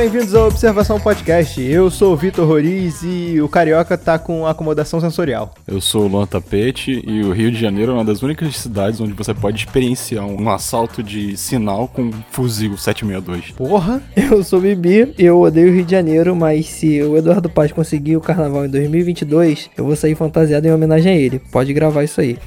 [0.00, 1.60] Bem-vindos ao Observação Podcast.
[1.60, 5.52] Eu sou o Vitor Roriz e o Carioca tá com acomodação sensorial.
[5.68, 8.98] Eu sou o Luan Tapete e o Rio de Janeiro é uma das únicas cidades
[8.98, 13.50] onde você pode experienciar um assalto de sinal com um fuzil 762.
[13.50, 14.00] Porra!
[14.16, 17.70] Eu sou o Bibi, eu odeio o Rio de Janeiro, mas se o Eduardo Paz
[17.70, 21.42] conseguir o carnaval em 2022, eu vou sair fantasiado em homenagem a ele.
[21.52, 22.38] Pode gravar isso aí.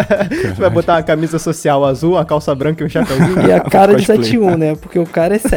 [0.56, 3.46] Vai botar uma camisa social azul, uma calça branca e um chapéuzinho?
[3.46, 4.24] E a cara de Cosplay.
[4.24, 4.74] 71, né?
[4.74, 5.54] Porque o cara é 7.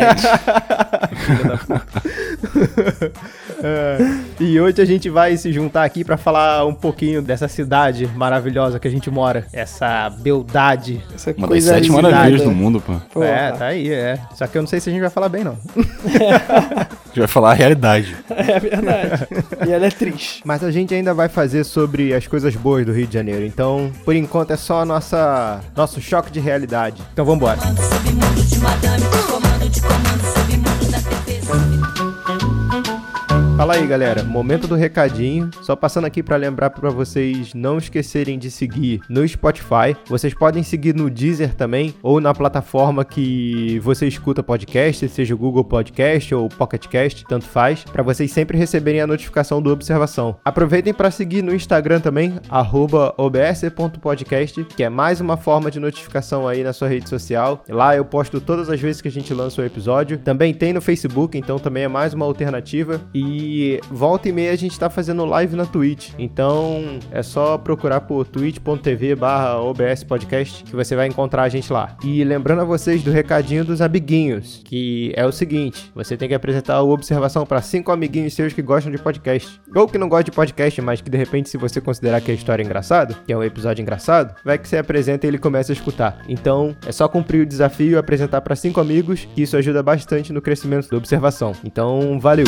[3.64, 3.98] É,
[4.40, 8.80] e hoje a gente vai se juntar aqui pra falar um pouquinho dessa cidade maravilhosa
[8.80, 9.48] que a gente mora.
[9.52, 11.04] Essa beldade.
[11.14, 12.94] Essa Uma das sete maravilhas do mundo, pô.
[13.11, 13.26] Porra.
[13.26, 14.20] É, tá aí, é.
[14.36, 15.58] Só que eu não sei se a gente vai falar bem, não.
[15.76, 18.16] A gente vai falar a realidade.
[18.38, 19.28] É verdade.
[19.67, 20.42] E ela é triste.
[20.45, 23.45] Mas a gente ainda vai fazer sobre as coisas boas do Rio de Janeiro.
[23.45, 27.02] Então, por enquanto, é só a nossa, nosso choque de realidade.
[27.11, 27.59] Então vambora.
[27.59, 31.36] Submundo de madame, comando de comando, submundo da TV.
[31.48, 32.17] Thank you.
[33.58, 34.23] Fala aí, galera.
[34.23, 35.50] Momento do recadinho.
[35.63, 39.97] Só passando aqui pra lembrar pra vocês não esquecerem de seguir no Spotify.
[40.05, 45.38] Vocês podem seguir no Deezer também ou na plataforma que você escuta podcast, seja o
[45.39, 50.38] Google Podcast ou Pocket Cast, tanto faz, pra vocês sempre receberem a notificação do Observação.
[50.45, 52.36] Aproveitem pra seguir no Instagram também
[53.17, 57.64] obs.podcast, que é mais uma forma de notificação aí na sua rede social.
[57.67, 60.19] Lá eu posto todas as vezes que a gente lança o episódio.
[60.19, 63.02] Também tem no Facebook, então também é mais uma alternativa.
[63.16, 63.47] E
[63.90, 66.12] volta e meia a gente tá fazendo live na Twitch.
[66.17, 71.72] Então é só procurar por twitch.tv barra OBS Podcast que você vai encontrar a gente
[71.72, 71.98] lá.
[72.04, 76.36] E lembrando a vocês do recadinho dos amiguinhos, que é o seguinte: você tem que
[76.36, 79.60] apresentar o observação para cinco amiguinhos seus que gostam de podcast.
[79.76, 82.33] Ou que não gostam de podcast, mas que de repente, se você considerar que a
[82.33, 85.71] história é engraçada, que é um episódio engraçado, vai que você apresenta e ele começa
[85.71, 86.20] a escutar.
[86.27, 90.33] Então é só cumprir o desafio e apresentar para cinco amigos, que isso ajuda bastante
[90.33, 91.54] no crescimento da observação.
[91.64, 92.45] Então, valeu!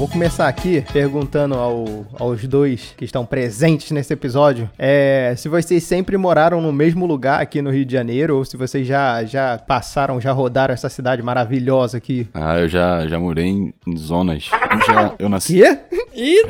[0.00, 5.84] Vou começar aqui perguntando ao- aos dois que estão presentes nesse episódio é, se vocês
[5.84, 9.58] sempre moraram no mesmo lugar aqui no Rio de Janeiro ou se vocês já, já
[9.58, 12.26] passaram, já rodaram essa cidade maravilhosa aqui.
[12.32, 14.48] Ah, eu já, já morei em em zonas.
[14.72, 15.54] Eu, já, eu nasci.
[15.60, 15.78] Quê?
[16.14, 16.42] Ih,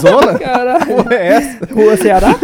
[0.00, 0.36] zona?
[0.38, 0.86] caralho.
[0.86, 1.66] Porra, é essa?
[1.72, 2.34] Rua Ceará?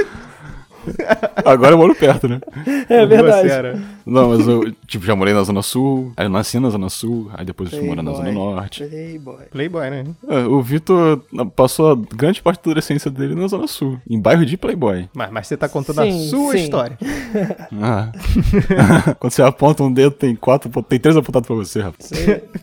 [1.45, 2.41] Agora eu moro perto, né?
[2.89, 3.49] É verdade.
[3.49, 6.71] Você era- Não, mas eu, tipo, já morei na Zona Sul, aí eu nasci na
[6.71, 8.33] Zona Sul, aí depois eu fui morar na Zona.
[8.33, 8.85] Norte.
[8.85, 9.37] Playboy.
[9.51, 10.05] Playboy, né?
[10.29, 11.21] É, o Vitor
[11.55, 15.09] passou a grande parte da adolescência dele na Zona Sul, em bairro de Playboy.
[15.15, 16.59] Mas, mas você tá contando Sim, a sua sim.
[16.65, 16.99] história.
[17.81, 18.13] Ah.
[19.19, 22.11] Quando você aponta um dedo, tem quatro, tem três apontados pra você, rapaz.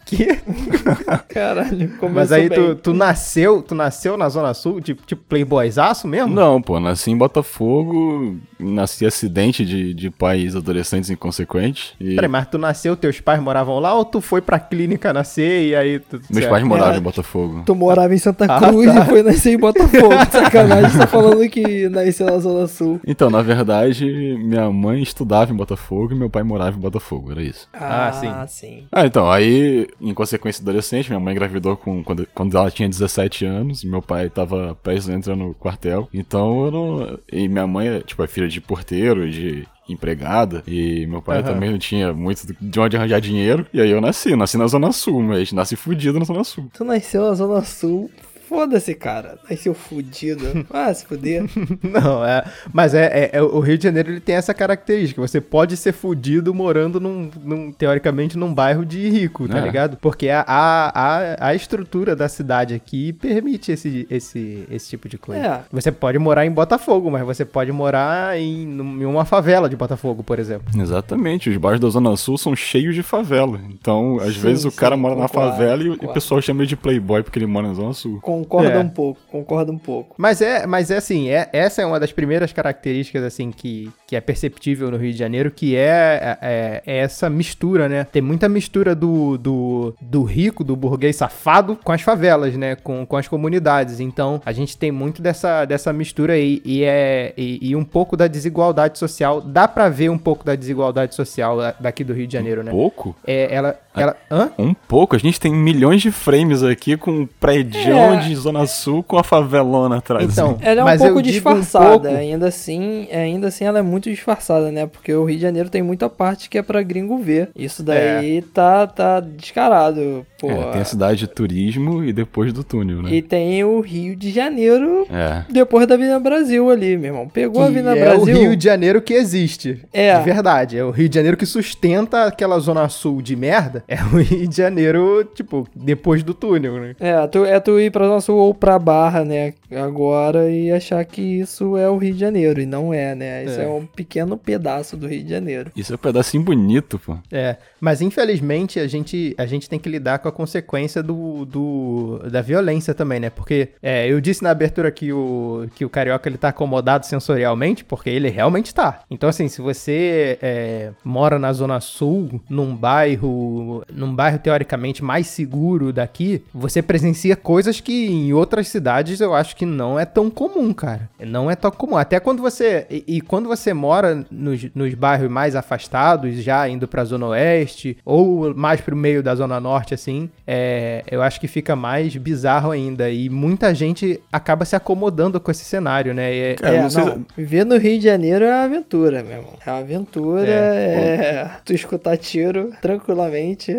[0.06, 0.40] Que?
[1.30, 2.76] Caralho, começou Mas aí tu, bem.
[2.76, 6.34] tu nasceu, tu nasceu na Zona Sul, tipo, tipo playboyzaço mesmo?
[6.34, 8.49] Não, pô, nasci em Botafogo, Ooh.
[8.60, 11.94] Nasci acidente de, de pais adolescentes inconsequentes.
[12.00, 15.68] E Peraí, mas tu nasceu, teus pais moravam lá ou tu foi pra clínica nascer
[15.70, 16.18] e aí tu...
[16.18, 16.50] meus certo?
[16.50, 16.98] pais moravam É.
[16.98, 17.64] em Botafogo.
[17.66, 19.02] Tu morava em Santa Ah, Cruz tá.
[19.02, 20.14] e foi nascer em Botafogo.
[20.32, 23.00] Sacanagem, tá falando que nasceu na Zona Sul.
[23.08, 24.06] Então, na verdade,
[24.40, 27.68] minha mãe estudava em Botafogo e meu pai morava em Botafogo, era isso.
[27.74, 28.34] Ah, sim.
[28.48, 28.84] sim.
[28.92, 33.46] Ah, então, aí, em consequência adolescente, minha mãe engravidou com, quando, quando ela tinha 17
[33.46, 37.20] anos, meu pai tava prestes a entrar no quartel, então eu não...
[37.32, 41.54] E minha mãe, tipo, é filha de porteiro, de empregada, e meu pai Aham.
[41.54, 44.92] também não tinha muito de onde arranjar dinheiro, e aí eu nasci, nasci na Zona
[44.92, 46.70] Sul, mas nasci fudido na Zona Sul.
[46.74, 48.10] Tu nasceu na Zona Sul.
[48.50, 49.38] Foda-se, cara.
[49.48, 50.66] Nasceu fudido.
[50.74, 51.44] Ah, se fuder.
[51.84, 52.44] Não, é.
[52.74, 55.22] Mas é, é- é- o Rio de Janeiro ele tem essa característica.
[55.22, 59.62] Você pode ser fudido morando num, num- teoricamente, num bairro de rico, tá É.
[59.62, 59.98] ligado?
[59.98, 65.18] Porque a, a, a, a estrutura da cidade aqui permite esse, esse, esse tipo de
[65.20, 65.46] coisa.
[65.46, 65.62] É.
[65.72, 70.24] Você pode morar em Botafogo, mas você pode morar em, em uma favela de Botafogo,
[70.24, 70.68] por exemplo.
[70.76, 73.60] Exatamente, os bairros da Zona Sul são cheios de favela.
[73.70, 76.14] Então, às Sim, vezes o sim, cara mora na concordo, favela e, o- e o
[76.14, 78.20] pessoal chama ele de playboy porque ele mora na Zona Sul.
[78.44, 78.80] Concorda É.
[78.80, 80.16] um pouco, concorda um pouco.
[80.18, 84.16] Mas é, mas é assim, é, essa é uma das primeiras características assim que, que
[84.16, 88.06] é perceptível no Rio de Janeiro, que é, é- é essa mistura, né?
[88.12, 92.76] Tem muita mistura do, do, do rico, do burguês safado com as favelas, né?
[92.76, 94.00] Com, com as comunidades.
[94.00, 98.16] Então, a gente tem muito dessa, dessa mistura aí e, é, e, e um pouco
[98.18, 99.42] da desigualdade social.
[99.42, 102.72] Dá pra ver um pouco da desigualdade social da- daqui do Rio de Janeiro, né?
[102.72, 103.16] Pouco?
[103.26, 104.50] É, ela, ela, hã?
[104.58, 105.16] Um pouco.
[105.16, 109.18] A gente tem milhões de frames aqui com um prédião É, de Zona Sul com
[109.18, 110.32] a favelona atrás.
[110.32, 110.58] Então, assim.
[110.62, 113.82] Ela é um mas pouco digo um disfarçada, pouco- ainda assim, ainda assim ela é
[113.82, 114.86] muito disfarçada, né?
[114.88, 117.50] Porque o Rio de Janeiro tem muita parte que é pra gringo ver.
[117.56, 120.50] Isso daí tá, tá descarado, pô.
[120.50, 123.12] É, tem a cidade de turismo e depois do túnel, né?
[123.14, 125.44] E tem o Rio de Janeiro É.
[125.52, 127.28] depois da Avenida Brasil ali, meu irmão.
[127.28, 128.36] Pegou a Que Avenida é Brasil.
[128.36, 129.80] o Rio de Janeiro que existe.
[129.92, 130.18] É.
[130.18, 130.78] De verdade.
[130.78, 133.84] É o Rio de Janeiro que sustenta aquela zona sul de merda.
[133.88, 136.96] É o Rio de Janeiro, tipo, depois do túnel, né?
[137.00, 139.54] É, tu, é tu ir pra Zona Sul ou pra Barra, né?
[139.76, 142.62] Agora e achar que isso é o Rio de Janeiro.
[142.62, 143.46] E não é, né?
[143.46, 143.68] Isso é, É.
[143.68, 145.72] um pequeno pedaço do Rio de Janeiro.
[145.76, 147.18] Isso é um pedacinho bonito, pô.
[147.32, 152.20] É, mas infelizmente a gente, a gente tem que lidar com a consequência do, do-
[152.32, 153.30] da violência também, né?
[153.30, 157.84] Porque é, eu disse na abertura que o, que o carioca ele tá acomodado sensorialmente,
[157.84, 159.02] porque ele realmente tá.
[159.10, 165.28] Então, assim, se você é, mora na Zona Sul, num bairro, num bairro teoricamente mais
[165.28, 170.30] seguro daqui, você presencia coisas que em outras cidades eu acho que não é tão
[170.30, 171.10] comum, cara.
[171.20, 171.98] Não é tão comum.
[171.98, 172.86] Até quando você.
[172.90, 177.98] E, e quando você mora nos, nos bairros mais afastados, já indo pra Zona Oeste,
[178.06, 182.72] ou mais pro meio da Zona Norte, assim, é, eu acho que fica mais bizarro
[182.72, 183.10] ainda.
[183.10, 186.34] E muita gente acaba se acomodando com esse cenário, né?
[186.34, 189.24] E é- Cara, é, não sei- não, viver no Rio de Janeiro é uma aventura,
[189.24, 189.54] meu irmão.
[189.66, 193.76] É uma aventura, É, é, tu escutar tiro tranquilamente,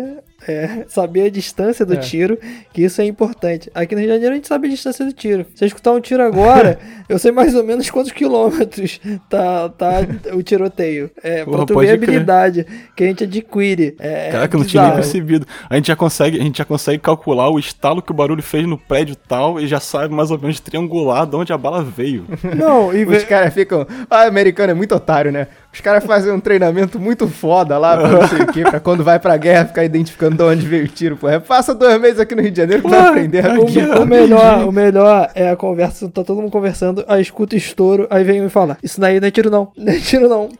[0.47, 1.97] é, saber a distância do É.
[1.97, 2.37] tiro,
[2.73, 3.69] que isso é importante.
[3.75, 5.45] Aqui no Rio de Janeiro a gente sabe a distância do tiro.
[5.55, 8.99] Se eu escutar um tiro agora, eu sei mais ou menos quantos quilômetros
[9.29, 9.91] tá, tá
[10.33, 11.11] o tiroteio.
[11.23, 12.09] É, pra Porra, tu pode ver a crer.
[12.09, 12.65] habilidade
[12.95, 13.95] que a gente adquire.
[13.99, 15.45] É, Caraca, eu não tinha nem percebido.
[15.69, 18.65] A gente já consegue, a gente já consegue calcular o estalo que o barulho fez
[18.67, 22.25] no prédio tal e já sabe mais ou menos triangular de onde a bala veio.
[22.55, 23.85] Não, e Os caras ficam.
[24.09, 25.47] Ah, americano é muito otário, né?
[25.73, 29.05] Os caras fazem um treinamento muito foda lá, pra não sei o quê, pra quando
[29.05, 31.29] vai pra guerra ficar identificando de onde veio o tiro, pô.
[31.29, 34.01] É, Passa dois meses aqui no Rio de Janeiro pra Porra, aprender a aqui, guiar.
[34.01, 38.21] O melhor, o melhor é a conversa, tá todo mundo conversando, aí escuta estouro, aí
[38.23, 40.49] vem um e fala, isso daí não é tiro não, não é tiro não.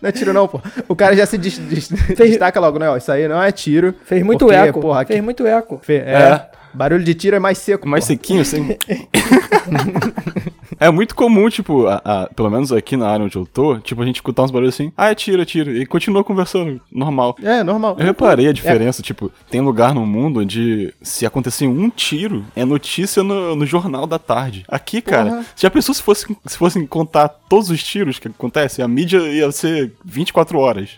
[0.00, 0.60] Não é tiro, não, pô.
[0.86, 2.88] O cara já se des- des- destaca logo, né?
[2.88, 3.92] Ó, isso aí não é tiro.
[4.04, 5.80] Fez muito porque, eco, Porra, aqui, fez muito eco.
[5.82, 6.46] fe- é, É.
[6.72, 7.88] Barulho de tiro é mais seco.
[7.88, 8.14] Mais porra.
[8.16, 8.76] sequinho, assim.
[10.80, 14.02] é muito comum, tipo, a- a- pelo menos aqui na área onde eu tô, tipo,
[14.02, 17.36] a gente escutar uns barulhos assim, ah, é tiro, é tiro, e continua conversando, normal.
[17.42, 17.96] É, normal.
[17.98, 22.64] Eu reparei a diferença, tipo, tem lugar no mundo onde se acontecer um tiro, é
[22.64, 24.64] notícia no, no jornal da tarde.
[24.68, 25.44] Aqui, cara, Porra.
[25.56, 29.18] se a pessoa se fosse, se fossem contar todos os tiros que acontecem, a mídia
[29.18, 30.90] ia ser 24 horas.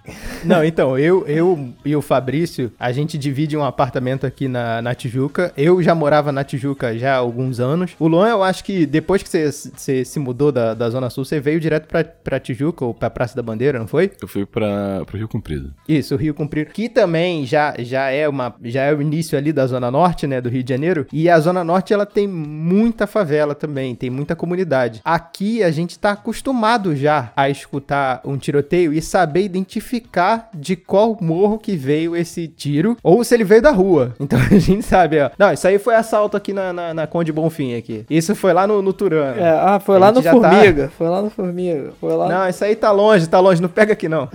[0.45, 4.95] Não, então, eu, eu e o Fabrício, a gente divide um apartamento aqui na, na
[4.95, 5.53] Tijuca.
[5.57, 7.93] Eu já morava na Tijuca já há alguns anos.
[7.99, 11.25] O Luan, eu acho que depois que você, você se mudou da, da Zona Sul,
[11.25, 14.11] você veio direto pra, pra Tijuca ou pra Praça da Bandeira, não foi?
[14.21, 15.73] Eu fui pra, pro Rio Comprido.
[15.89, 16.71] Isso, o Rio Comprido.
[16.73, 20.41] Que também já, já, é uma, já é o início ali da Zona Norte, né,
[20.41, 21.07] do Rio de Janeiro.
[21.13, 25.01] E a Zona Norte, ela tem muita favela também, tem muita comunidade.
[25.05, 31.17] Aqui a gente tá acostumado já a escutar um tiroteio e saber identificar de qual
[31.21, 34.15] morro que veio esse tiro, ou se ele veio da rua.
[34.31, 35.31] Então a gente sabe, ó.
[35.37, 38.05] Não, isso aí foi assalto aqui na, na, na Conde Bonfim aqui.
[38.09, 39.41] Isso foi lá no, no Turano.
[39.41, 42.29] É, ah, foi lá no tá- Formiga, foi lá no Formiga, foi lá...
[42.29, 44.29] Não, isso aí tá longe, tá longe, não pega aqui não.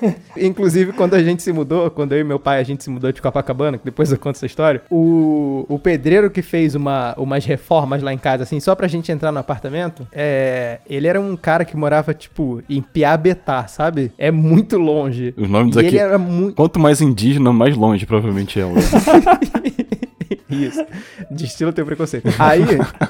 [0.36, 3.10] Inclusive, quando a gente se mudou, quando eu e meu pai a gente se mudou
[3.10, 7.44] de Copacabana, que depois eu conto essa história, o, o pedreiro que fez uma, umas
[7.44, 11.36] reformas lá em casa, assim, só pra gente entrar no apartamento, é, ele era um
[11.36, 14.12] cara que morava, tipo, em Piabetá, sabe?
[14.16, 15.34] É muito longe.
[15.36, 15.88] Os nomes E aqui.
[15.88, 16.54] ele era muito.
[16.54, 18.64] Quanto mais indígena, mais longe provavelmente é.
[20.50, 20.84] Isso.
[21.30, 22.28] Destila teu preconceito.
[22.38, 22.62] Aí,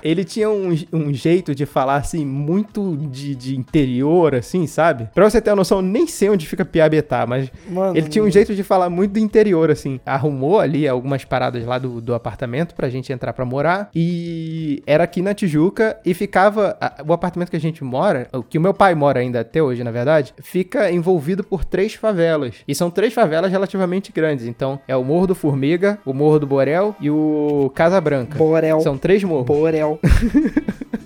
[0.03, 5.09] ele tinha um, um jeito de falar, assim, muito de, de interior, assim, sabe?
[5.15, 8.31] Pra você ter uma noção, nem sei onde fica Piabetá, mas Mano, ele tinha um
[8.31, 10.01] jeito de falar muito do interior, assim.
[10.05, 13.91] Arrumou ali algumas paradas lá do, do apartamento pra gente entrar pra morar.
[13.95, 16.77] E era aqui na Tijuca e ficava.
[16.81, 19.63] a- o apartamento que a gente mora, o que o meu pai mora ainda até
[19.63, 22.55] hoje, na verdade, fica envolvido por três favelas.
[22.67, 24.47] E são três favelas relativamente grandes.
[24.47, 28.37] Então, é o Morro do Formiga, o Morro do Borel e o Casa Branca.
[28.39, 29.47] Borel, São três morros.
[29.47, 29.99] Borel.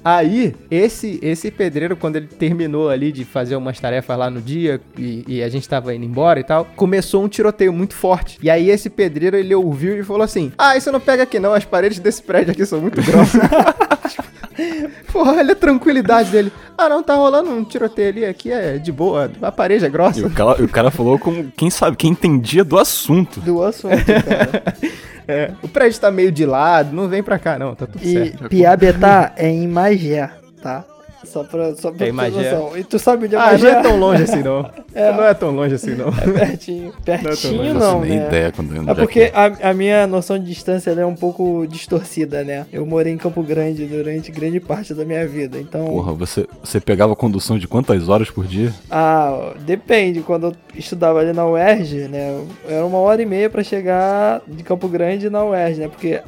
[0.05, 4.81] Aí, esse esse pedreiro, quando ele terminou ali de fazer umas tarefas lá no dia
[4.99, 8.37] e, e a gente tava indo embora e tal, começou um tiroteio muito forte.
[8.43, 11.55] E aí, esse pedreiro, ele ouviu e falou assim: Ah, isso não pega aqui não,
[11.55, 13.41] as paredes desse prédio aqui são muito grossas.
[15.13, 16.53] Porra, olha a tranquilidade dele.
[16.77, 19.91] Ah, não, tá rolando um tiroteio ali, aqui é de boa, a parede é E
[19.91, 20.27] grossa.
[20.27, 23.41] o cara, o cara falou como quem sabe, quem entendia do assunto.
[23.41, 24.63] Do assunto, cara.
[25.27, 28.13] É, o prédio tá meio de lado, não vem pra cá não, tá tudo E
[28.13, 28.49] certo.
[28.49, 30.31] Piabetá é em Magé,
[30.63, 30.85] tá?
[31.25, 32.53] Só pra, só pra ter Magé.
[32.53, 32.77] noção.
[32.77, 33.71] E tu sabe onde é Ah, não Magé?
[33.71, 34.71] é tão longe assim, não.
[34.95, 35.11] É.
[35.11, 36.09] Não é tão longe assim, não.
[36.21, 36.93] É pertinho.
[37.03, 38.27] Pertinho Não não, faço nem né?
[38.27, 42.45] ideia quando É porque a, a minha noção de distância ela é um pouco distorcida,
[42.45, 42.67] né?
[42.73, 45.87] Eu morei em Campo Grande durante grande parte da minha vida, então...
[45.87, 48.73] Porra, você, você pegava condução de quantas horas por dia?
[48.91, 50.21] Ah, depende.
[50.21, 52.41] Quando eu estudava ali na UERJ, né?
[52.69, 55.89] Era uma hora e meia pra chegar de Campo Grande na UERJ, né?
[55.89, 56.21] Porque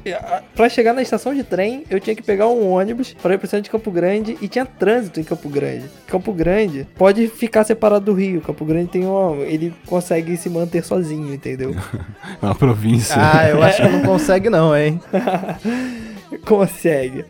[0.55, 3.47] pra chegar na estação de trem, eu tinha que pegar um ônibus pra ir pro
[3.47, 5.85] centro de Campo Grande e tinha trânsito em Campo Grande.
[6.07, 8.43] Campo Grande pode ficar separado do Rio.
[8.43, 9.35] Campo Grande tem uma...
[9.37, 11.75] Ele consegue se manter sozinho, entendeu?
[12.43, 13.17] É uma província.
[13.19, 15.01] Ah, eu acho que não consegue não, hein?
[16.45, 17.25] consegue.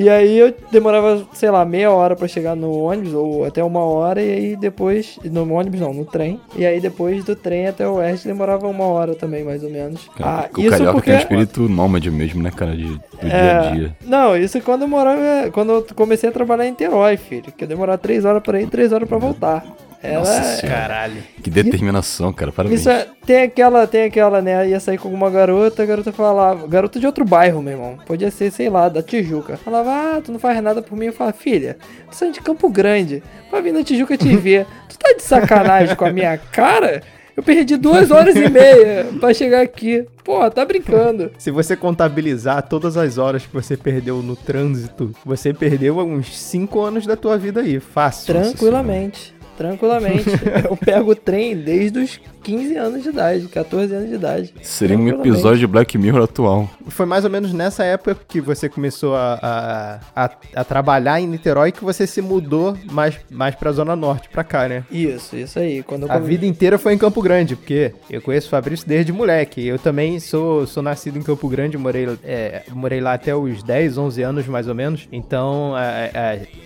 [0.00, 3.80] E aí eu demorava, sei lá, meia hora pra chegar no ônibus, ou até uma
[3.80, 5.18] hora, e aí depois.
[5.24, 6.40] No ônibus não, no trem.
[6.56, 10.08] E aí depois do trem até o oeste demorava uma hora também, mais ou menos.
[10.16, 11.10] Cara, ah, o isso carioca porque.
[11.10, 12.74] tem um espírito nômade mesmo, né, cara?
[12.74, 13.96] De, do dia a É, dia.
[14.06, 15.50] não, isso quando eu morava.
[15.52, 17.52] Quando eu comecei a trabalhar em Terói, filho.
[17.52, 19.64] Que ia demorar três horas pra ir e três horas pra voltar.
[20.02, 20.78] Era, Nossa senhora.
[20.78, 21.22] Caralho.
[21.42, 22.50] Que determinação, cara.
[22.50, 22.80] Parabéns.
[22.80, 24.68] Isso é, tem aquela, tem aquela, né?
[24.68, 27.98] Ia sair com alguma garota, a garota falava, garota de outro bairro, meu irmão.
[28.06, 29.58] Podia ser, sei lá, da Tijuca.
[29.58, 31.06] Falava, ah, tu não faz nada por mim.
[31.06, 31.76] Eu falava, filha,
[32.10, 34.66] tu sai de Campo Grande pra vir na Tijuca te ver.
[34.88, 37.02] tu tá de sacanagem com a minha cara?
[37.36, 40.06] Eu perdi duas horas e meia pra chegar aqui.
[40.24, 41.30] Pô, tá brincando.
[41.38, 46.80] Se você contabilizar todas as horas que você perdeu no trânsito, você perdeu uns 5
[46.80, 48.34] anos da tua vida aí, fácil.
[48.34, 49.34] Tranquilamente.
[49.60, 50.24] Tranquilamente.
[50.64, 54.54] Eu pego o trem desde os 15 anos de idade, 14 anos de idade.
[54.62, 56.68] Seria um episódio de Black Mirror atual.
[56.88, 61.26] Foi mais ou menos nessa época que você começou a, a, a, a trabalhar em
[61.26, 64.84] Niterói que você se mudou mais, mais pra Zona Norte, pra cá, né?
[64.90, 65.82] Isso, isso aí.
[65.82, 69.66] Quando A vida inteira foi em Campo Grande, porque eu conheço o Fabrício desde moleque.
[69.66, 73.98] Eu também sou, sou nascido em Campo Grande, morei, é, morei lá até os 10,
[73.98, 75.08] 11 anos mais ou menos.
[75.12, 75.80] Então a,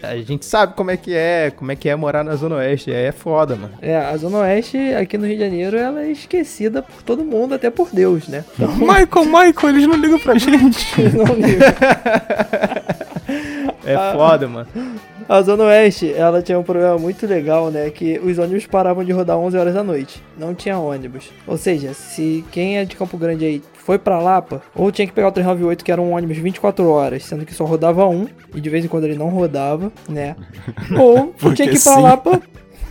[0.04, 2.57] a- a gente sabe como é que é, como é que é morar na Zona
[2.57, 2.93] Oeste.
[2.93, 3.75] É foda, mano.
[3.83, 7.54] É, a Zona Oeste aqui no Rio de Janeiro, ela é esquecida por todo mundo,
[7.54, 8.44] até por Deus, né?
[8.59, 11.00] Então, Michael, Michael, eles não ligam pra gente.
[11.16, 11.75] não liga.
[13.87, 14.12] É Ah.
[14.14, 14.66] foda, mano.
[15.28, 17.90] A Zona Oeste, ela tinha um problema muito legal, né?
[17.90, 20.23] Que os ônibus paravam de rodar 11 horas da noite.
[20.38, 21.30] Não tinha ônibus.
[21.47, 25.12] Ou seja, se quem é de Campo Grande aí foi pra Lapa, ou tinha que
[25.12, 28.61] pegar o 398, que era um ônibus 24 horas, sendo que só rodava um, e
[28.61, 30.35] de vez em quando ele não rodava, né?
[30.99, 32.02] Ou tinha que ir pra sim.
[32.02, 32.40] Lapa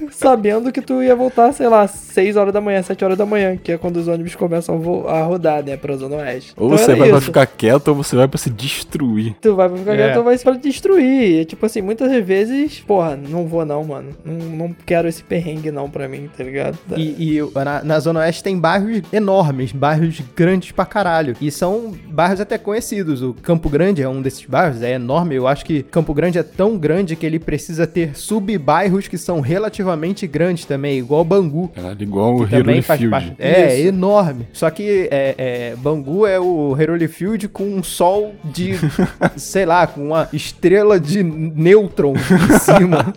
[0.11, 3.57] sabendo que tu ia voltar, sei lá, 6 horas da manhã, 7 horas da manhã,
[3.57, 4.75] que é quando os ônibus começam
[5.07, 6.53] a, rodar, né, pra Zona Oeste.
[6.57, 7.25] Ou Então você vai pra isso.
[7.27, 9.35] ficar quieto ou você vai pra se destruir.
[9.41, 9.97] Tu vai pra ficar É.
[9.97, 11.41] quieto, tu vai pra destruir.
[11.41, 14.09] E, Tipo assim, muitas vezes, porra, não vou não, mano.
[14.25, 14.33] Não,
[14.67, 16.77] não quero esse perrengue não pra mim, tá ligado?
[16.97, 21.35] E, e na, na Zona Oeste tem bairros enormes, bairros grandes pra caralho.
[21.39, 23.21] E são bairros até conhecidos.
[23.21, 25.35] O Campo Grande é um desses bairros, é enorme.
[25.35, 29.39] Eu acho que Campo Grande é tão grande que ele precisa ter sub-bairros que são
[29.39, 29.92] relativamente
[30.27, 31.69] grandes também, igual Bangu.
[31.69, 33.11] Caralho, igual o que também Hero faz Field.
[33.11, 33.35] parte.
[33.39, 33.87] É, Isso.
[33.87, 34.47] enorme.
[34.53, 38.73] Só que é, é, Bangu é o Heroli Field com um sol de,
[39.35, 43.13] sei lá, com uma estrela de nêutron em cima.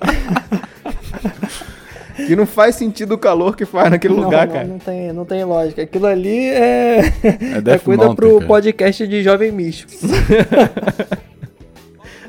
[2.26, 4.66] que não faz sentido o calor que faz naquele não, lugar, não, cara.
[4.66, 5.82] Não tem, não tem lógica.
[5.82, 7.12] Aquilo ali é.
[7.22, 8.46] É, Death coisa Mountain, pro cara.
[8.46, 9.92] podcast de Jovem Místico.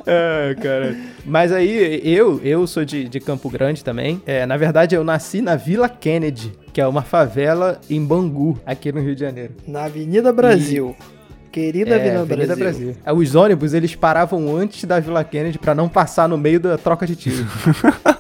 [0.10, 0.96] É, cara.
[1.26, 4.22] Mas aí, eu, eu sou de, de Campo Grande também.
[4.26, 8.92] É, na verdade, eu nasci na Vila Kennedy, que é uma favela em Bangu, aqui
[8.92, 9.54] no Rio de Janeiro.
[9.68, 10.96] Na Avenida Brasil.
[11.52, 12.86] Querida É, Avenida, Avenida Brasil.
[12.88, 13.04] Brasil.
[13.06, 16.78] É, Os ônibus, eles paravam antes da Vila Kennedy pra não passar no meio da
[16.78, 17.46] troca de tiro.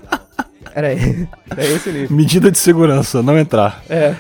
[0.78, 0.92] Era,
[1.50, 2.16] era esse nível.
[2.16, 3.82] Medida de segurança, não entrar.
[3.90, 4.14] É,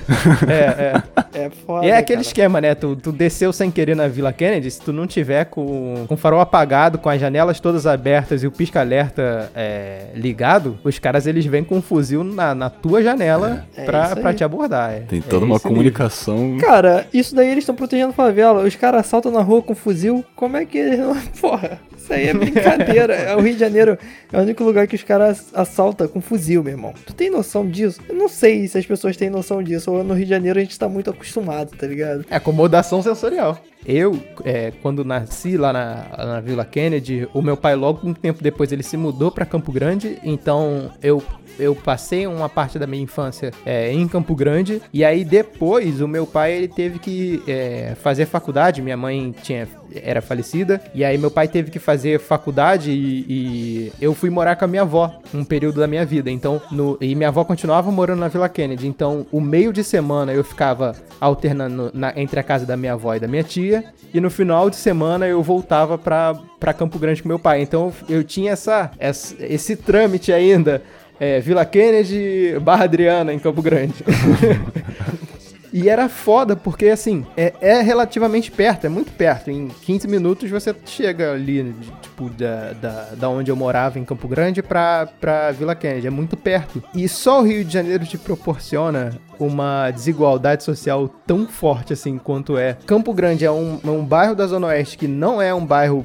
[0.47, 1.03] é, é.
[1.45, 1.85] É foda.
[1.85, 2.27] E é aquele cara.
[2.27, 2.73] esquema, né?
[2.73, 6.17] Tu, tu desceu sem querer na Vila Kennedy, se tu não tiver com, com o
[6.17, 11.45] farol apagado, com as janelas todas abertas e o pisca-alerta é, ligado, os caras eles
[11.45, 14.15] vêm com um fuzil na, na tua janela É, é pra, aí.
[14.21, 14.93] pra te abordar.
[14.93, 14.99] é.
[15.01, 15.77] Tem É toda uma esse nível.
[15.77, 16.57] comunicação.
[16.59, 18.63] Cara, isso daí eles estão protegendo a favela.
[18.63, 20.25] Os caras assaltam na rua com fuzil.
[20.35, 21.15] Como é que eles não.
[21.39, 23.13] Porra, isso aí é brincadeira.
[23.13, 23.97] É o Rio de Janeiro
[24.31, 26.93] é o único lugar que os caras assaltam com fuzil, meu irmão.
[27.05, 27.99] Tu tem noção disso?
[28.07, 29.91] Eu não sei se as pessoas têm noção disso.
[29.91, 32.25] Ou no Rio de Janeiro a gente tá muito acostumado, tá ligado?
[32.29, 33.59] É acomodação sensorial.
[33.85, 38.43] Eu, é, quando nasci lá na, na Vila Kennedy, o meu pai, logo um tempo
[38.43, 40.17] depois, ele se mudou pra Campo Grande.
[40.23, 41.23] Então, eu,
[41.57, 44.81] eu passei uma parte da minha infância é, em Campo Grande.
[44.91, 48.81] E aí, depois, o meu pai, ele teve que é, fazer faculdade.
[48.81, 50.81] Minha mãe tinha era falecida.
[50.93, 54.67] E aí meu pai teve que fazer faculdade e, e eu fui morar com a
[54.67, 56.29] minha avó um período da minha vida.
[56.31, 58.87] Então, no, e minha avó continuava morando na Vila Kennedy.
[58.87, 63.13] Então, o meio de semana eu ficava alternando na- entre a casa da minha avó
[63.15, 63.83] e da minha tia.
[64.13, 67.61] E no final de semana eu voltava pra, pra Campo Grande com meu pai.
[67.61, 70.81] Então, eu tinha essa, essa- esse trâmite ainda.
[71.19, 73.95] É, Vila Kennedy, Barra Adriana, em Campo Grande.
[75.77, 79.51] E era foda, porque assim, é, é relativamente perto, é muito perto.
[79.51, 84.27] Em 15 minutos você chega ali, tipo, da, da, da onde eu morava, em Campo
[84.27, 86.07] Grande, pra, pra Vila Kennedy.
[86.07, 86.81] É muito perto.
[86.95, 92.57] E só o Rio de Janeiro te proporciona uma desigualdade social tão forte assim quanto
[92.57, 92.75] é.
[92.87, 96.03] Campo Grande é um, é um bairro da Zona Oeste que não é um bairro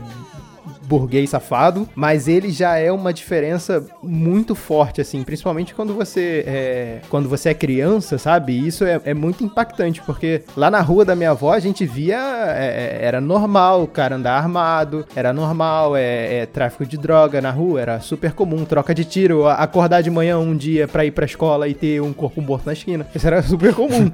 [0.87, 6.99] burguês safado, mas ele já é uma diferença muito forte, assim, principalmente quando você é,
[7.09, 8.67] quando você é criança, sabe?
[8.67, 12.19] Isso é, é muito impactante, porque lá na rua da minha avó a gente via,
[12.19, 17.41] é, é, era normal o cara andar armado, era normal, é, é, tráfico de droga
[17.41, 21.12] na rua, era super comum, troca de tiro, acordar de manhã um dia pra ir
[21.12, 24.11] pra escola e ter um corpo morto na esquina, isso era super comum.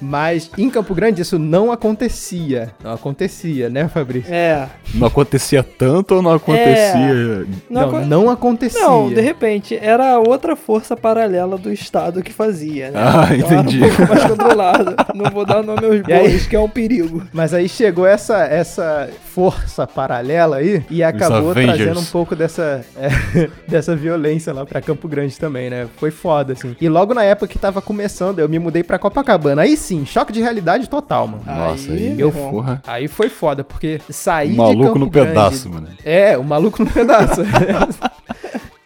[0.00, 4.32] mas em Campo Grande isso não acontecia, não acontecia, né, Fabrício?
[4.32, 4.68] É.
[4.94, 7.46] Não acontecia tanto ou não acontecia?
[7.68, 8.80] Não, acon- não, acontecia.
[8.80, 13.00] Não, de repente, era outra força paralela do Estado que fazia, né?
[13.10, 13.82] Ah, Então era entendi.
[13.84, 14.94] um pouco mais controlado.
[15.14, 17.22] Não vou dar nome aos bois, que é um perigo.
[17.32, 23.48] Mas aí chegou essa, essa força paralela aí e acabou trazendo um pouco dessa, é,
[23.68, 25.86] dessa violência lá pra Campo Grande também, né?
[25.96, 26.76] Foi foda, assim.
[26.80, 29.62] E logo na época que tava começando, eu me mudei pra Copacabana.
[29.62, 31.42] Aí sim, choque de realidade total, mano.
[31.46, 32.82] Nossa, Aí, aí, eu porra.
[32.86, 35.68] Aí foi foda, porque sair Um de maluco Campo no Grande- pedaço,
[36.04, 37.42] É, o maluco no pedaço.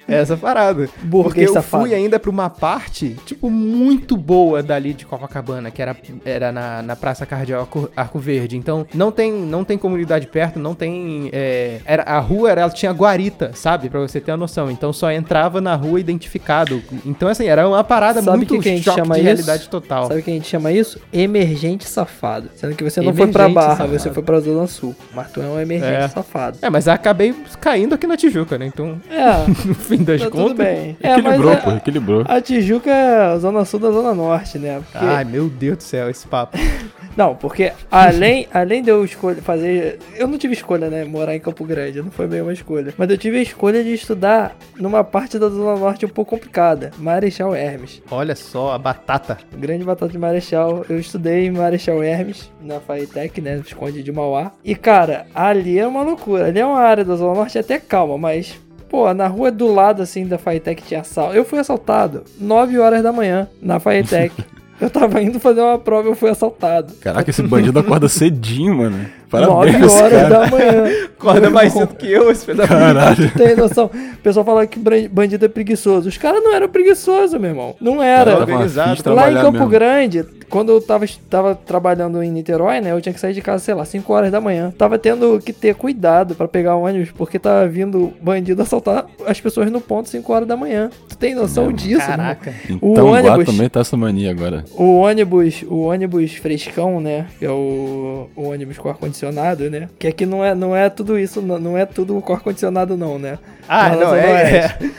[0.07, 0.89] Essa parada.
[1.11, 5.97] Porque eu fui ainda pra uma parte, tipo, muito boa dali de Copacabana, que era,
[6.25, 8.57] era na, na Praça Cardeal Arco, Arco Verde.
[8.57, 11.31] Então, não tem, não tem comunidade perto, não tem...
[11.33, 13.89] é, era, a rua, era, ela tinha guarita, sabe?
[13.89, 14.71] Pra você ter a noção.
[14.71, 16.83] Então, só entrava na rua identificado.
[17.05, 19.25] Então, assim, era uma parada Sabe muito que que a gente chama de isso?
[19.25, 20.09] realidade total.
[20.09, 21.01] Sabe o que a gente chama isso?
[21.13, 22.51] Emergente safado.
[22.57, 23.99] Sendo que você não foi pra Emergente Barra, safado.
[23.99, 24.95] você foi pra Zona Sul.
[25.15, 26.09] Mas tu é um emergente É.
[26.09, 26.59] safado.
[26.61, 28.67] É, mas acabei caindo aqui na Tijuca, né?
[28.67, 29.45] Então, É,
[29.99, 30.47] fim das tá contas...
[30.49, 30.97] tudo bem.
[31.03, 32.25] É, Equilibrou, a, pô, equilibrou.
[32.27, 34.81] a Tijuca é a Zona Sul da Zona Norte, né?
[34.91, 36.57] Porque- Ai, meu Deus do céu, esse papo.
[37.17, 40.01] Não, porque além, além de eu escolher fazer.
[40.17, 41.05] Eu não tive escolha, né?
[41.05, 42.93] Morar em Campo Grande, não foi bem uma escolha.
[42.99, 46.91] Mas eu tive a escolha de estudar numa parte da Zona Norte um pouco complicada
[46.99, 48.03] Marechal Hermes.
[48.11, 49.39] Olha só, a batata.
[49.57, 50.85] Grande batata de Marechal.
[50.89, 53.63] Eu estudei em Marechal Hermes, na FAITEC, né?
[53.65, 54.51] Esconde de Mauá.
[54.65, 56.47] E, cara, ali é uma loucura.
[56.47, 58.59] Ali é uma área da Zona Norte até calma, mas.
[58.95, 61.35] Pô, na rua do lado, assim, da FAITEC tinha assalto.
[61.35, 64.33] Eu fui assaltado 9 horas da manhã na FAITEC.
[64.81, 66.95] eu tava indo fazer uma prova e eu fui assaltado.
[67.01, 69.05] Caraca, esse bandido acorda cedinho, mano.
[69.41, 70.29] 9 Parabéns, horas cara.
[70.29, 70.85] da manhã.
[71.19, 72.69] Acorda mais cedo que eu, esse pedaço.
[72.69, 73.31] Caralho.
[73.33, 73.87] Tem noção?
[73.87, 76.09] O pessoal fala que bandido é preguiçoso.
[76.09, 77.75] Os caras não eram preguiçosos, meu irmão.
[77.81, 78.37] Não era.
[78.39, 79.03] Organizado.
[79.03, 79.69] de Lá em Campo mesmo.
[79.69, 82.93] Grande, quando eu tava, tava trabalhando em Niterói, né?
[82.93, 84.73] Eu tinha que sair de casa, sei lá, 5 horas da manhã.
[84.77, 89.41] Tava tendo que ter cuidado pra pegar o ônibus, porque tava vindo bandido assaltar as
[89.41, 90.91] pessoas no ponto 5 horas da manhã.
[91.09, 91.99] Tu tem noção disso?
[91.99, 92.17] meu irmão?
[92.17, 92.55] Caraca.
[92.81, 94.65] O Então, ônibus- também tá essa mania agora.
[94.77, 97.27] O ônibus, o ônibus frescão, né?
[97.39, 99.89] Que é o, o ônibus com ar-condicionado, né?
[99.99, 103.19] Que aqui não é, não é tudo isso, não, não é tudo com ar-condicionado, não,
[103.19, 103.39] né?
[103.69, 104.85] Ah, não, é, Oeste.
[104.87, 104.91] é.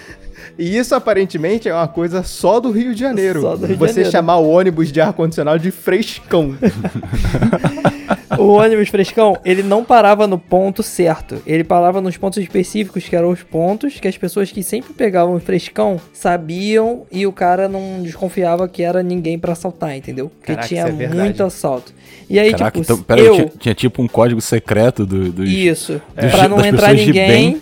[0.58, 3.42] E isso aparentemente é uma coisa só do Rio de Janeiro.
[3.42, 4.12] Só do Rio de Você Janeiro.
[4.12, 6.56] chamar o ônibus de ar-condicionado de frescão.
[8.38, 11.42] O ônibus frescão, ele não parava no ponto certo.
[11.46, 15.36] Ele parava nos pontos específicos, que eram os pontos que as pessoas que sempre pegavam
[15.36, 20.30] o frescão sabiam e o cara não desconfiava que era ninguém pra assaltar, entendeu?
[20.30, 21.94] Porque Caraca, tinha é muito assalto.
[22.30, 23.36] E aí, Caraca, tipo, então, peraí, eu...
[23.36, 26.02] tinha, tinha tipo um código secreto do, dos, Isso.
[26.16, 27.62] dos- Pra não entrar ninguém.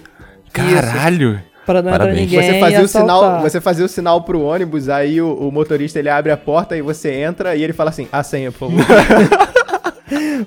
[0.51, 1.41] Caralho!
[1.65, 2.31] Pra não Parabéns.
[2.31, 2.53] entrar ninguém.
[2.53, 6.09] Você fazia o sinal, você fazia o sinal pro ônibus, aí o, o motorista ele
[6.09, 8.83] abre a porta e você entra e ele fala assim: "A senha, por favor".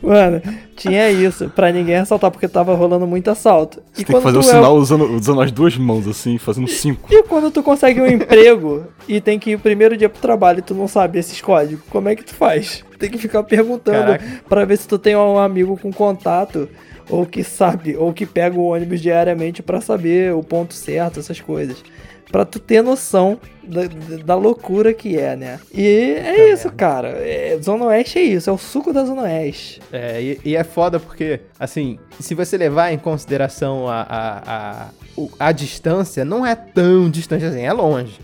[0.02, 0.42] Mano,
[0.76, 3.83] tinha isso, pra ninguém assaltar, porque tava rolando muito assalto.
[3.92, 6.68] Você tem que fazer o tu é sinal usando, usando as duas mãos, assim, fazendo
[6.68, 7.09] cinco.
[7.12, 10.59] E quando tu consegue um emprego e tem que ir o primeiro dia pro trabalho
[10.59, 12.85] e tu não sabe esses códigos, como é que tu faz?
[12.98, 14.24] Tem que ficar perguntando Caraca.
[14.48, 16.68] pra ver se tu tem um amigo com contato
[17.09, 21.40] ou que sabe, ou que pega o ônibus diariamente pra saber o ponto certo, essas
[21.40, 21.83] coisas.
[22.31, 25.61] Pra tu ter noção da, da loucura que é, né?
[25.72, 27.09] E é isso, cara.
[27.09, 29.81] É, Zona Oeste é isso, é o suco da Zona Oeste.
[29.92, 35.48] É, e, e é foda porque, assim, se você levar em consideração a, a, a,
[35.48, 38.18] a distância, não é tão distante assim, é longe.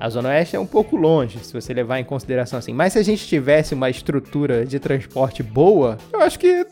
[0.00, 2.72] A Zona Oeste é um pouco longe, se você levar em consideração assim.
[2.72, 6.66] Mas se a gente tivesse uma estrutura de transporte boa, eu acho que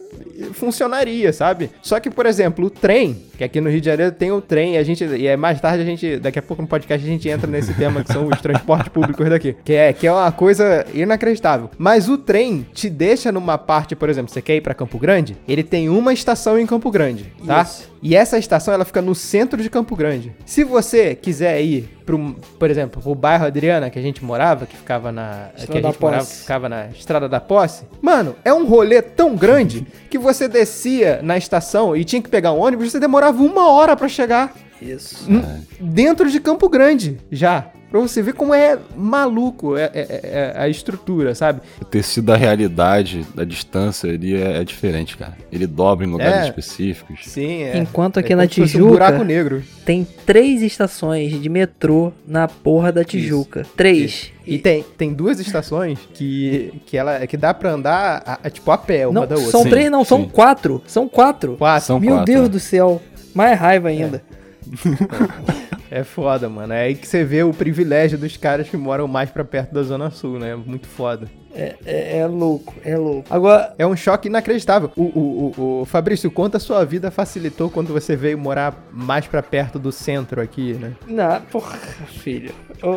[0.55, 1.71] funcionaria, sabe?
[1.83, 4.79] Só que, por exemplo, o trem, que aqui no Rio de Janeiro tem o trem,
[4.79, 5.05] a gente.
[5.05, 6.17] E é mais tarde a gente.
[6.17, 9.29] Daqui a pouco no podcast a gente entra nesse tema que são os transportes públicos
[9.29, 9.55] daqui.
[9.63, 11.71] Que é, que é uma coisa inacreditável.
[11.77, 15.37] Mas o trem te deixa numa parte, por exemplo, você quer ir pra Campo Grande?
[15.47, 17.63] Ele tem uma estação em Campo Grande, tá?
[17.63, 17.98] Isso.
[18.03, 20.33] E essa estação ela fica no centro de Campo Grande.
[20.47, 24.77] Se você quiser ir pro, por exemplo, pro bairro Adriana que a gente morava, que
[24.77, 27.85] ficava na Estrada que a da gente morava, ficava na Estrada da Posse.
[28.01, 32.53] Mano, é um rolê tão grande que você descia na estação e tinha que pegar
[32.53, 35.31] um ônibus, você demorava uma hora pra chegar Isso.
[35.31, 35.45] N-
[35.81, 37.67] dentro de Campo Grande já.
[37.91, 41.63] Pra você ver como é maluco é, é- é- é a estrutura, sabe?
[41.81, 45.35] O tecido da realidade, da distância, ele é, é diferente, cara.
[45.51, 46.45] Ele dobra em lugares É.
[46.51, 47.21] específicos.
[47.25, 47.79] Sim, é.
[47.79, 49.63] Enquanto aqui é na Tijuca- Um buraco negro.
[49.87, 53.65] Tem três estações de metrô na porra da Tijuca.
[53.75, 54.33] Três.
[54.47, 58.71] E tem, tem duas estações que, que, ela, que dá pra andar a- a- tipo
[58.71, 59.51] a pé uma Não, da outra.
[59.51, 60.29] são Sim, três, não, são sim.
[60.29, 60.83] quatro.
[60.87, 61.57] São quatro.
[61.57, 61.87] Quatro.
[61.87, 62.49] São Meu quatro, Deus né?
[62.51, 63.01] do céu.
[63.35, 64.23] Mais raiva ainda.
[64.31, 64.38] É
[66.05, 66.73] foda, mano.
[66.73, 69.83] É aí que você vê o privilégio dos caras que moram mais pra perto da
[69.83, 70.55] Zona Sul, né?
[70.55, 71.29] Muito foda.
[71.55, 73.27] É, é- é louco, é louco.
[73.31, 74.91] Agora, É um choque inacreditável.
[74.95, 79.27] O, o, o, o Fabrício, quanto a sua vida facilitou quando você veio morar mais
[79.27, 80.93] pra perto do centro aqui, né?
[81.07, 81.77] na, porra,
[82.07, 82.53] filho.
[82.83, 82.89] Ô,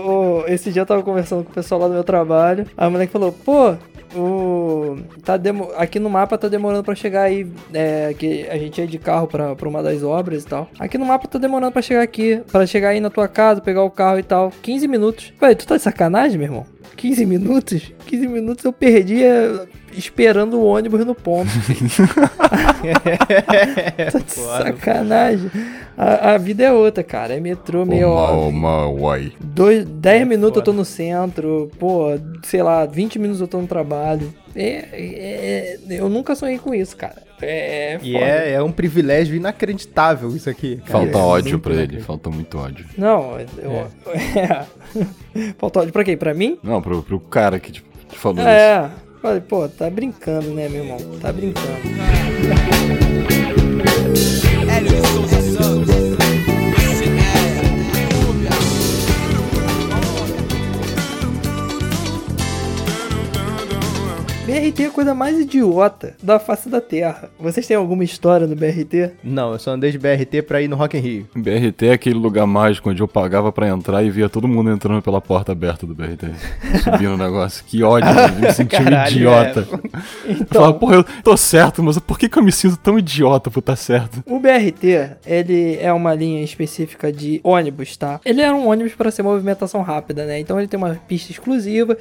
[0.41, 2.67] ô, esse dia eu tava conversando com o pessoal lá do meu trabalho.
[2.77, 3.75] A moleque falou, pô.
[4.15, 7.47] O, tá demo, aqui no mapa tá demorando pra chegar aí.
[7.73, 10.69] É, que a gente ia de carro pra uma das obras e tal.
[10.79, 12.41] Aqui no mapa tá demorando pra chegar aqui.
[12.51, 14.51] Pra chegar aí na tua casa, pegar o carro e tal.
[14.61, 15.33] 15 minutos.
[15.41, 16.65] Ué, tu tá de sacanagem, meu irmão?
[16.95, 17.91] 15 minutos?
[18.05, 21.49] 15 minutos eu perdi é, esperando o ônibus no ponto.
[24.11, 25.51] tá de sacanagem.
[25.97, 27.35] A, a vida é outra, cara.
[27.35, 28.11] É metrô meio.
[28.11, 28.47] Uma.
[29.39, 32.07] Dois, 10 É minutos eu tô no centro, pô,
[32.43, 34.33] sei lá, 20 minutos eu tô no trabalho.
[34.55, 37.21] É, é- é- eu nunca sonhei com isso, cara.
[37.41, 40.77] É, é E é, é um privilégio inacreditável isso aqui.
[40.77, 40.91] cara.
[40.91, 42.85] Falta É ódio pra ele, falta muito ódio.
[42.97, 44.65] Não, eu, é.
[45.57, 46.17] Falta ódio pra quem?
[46.17, 46.57] Pra mim?
[46.61, 48.47] Não, pro, pro cara que tipo, te falou isso.
[48.47, 48.89] É.
[49.21, 50.97] Falei, pô, tá brincando, né, meu irmão?
[51.21, 51.67] Tá brincando.
[64.61, 67.31] BRT é a coisa mais idiota da face da Terra.
[67.39, 69.13] Vocês têm alguma história do BRT?
[69.23, 71.27] Não, eu só andei de BRT pra ir no Rock in Rio.
[71.35, 75.01] BRT é aquele lugar mágico onde eu pagava pra entrar e via todo mundo entrando
[75.01, 76.27] pela porta aberta do BRT.
[76.83, 77.63] Subindo o negócio.
[77.65, 79.67] Que ódio, eu me senti um idiota.
[80.25, 80.31] é.
[80.31, 83.49] Eu falava, porra, eu tô certo, mas por que, que eu me sinto tão idiota
[83.49, 84.23] por estar certo?
[84.27, 88.21] O BRT, ele é uma linha específica de ônibus, tá?
[88.23, 90.39] Ele é um ônibus para ser movimentação rápida, né?
[90.39, 91.97] Então ele tem uma pista exclusiva.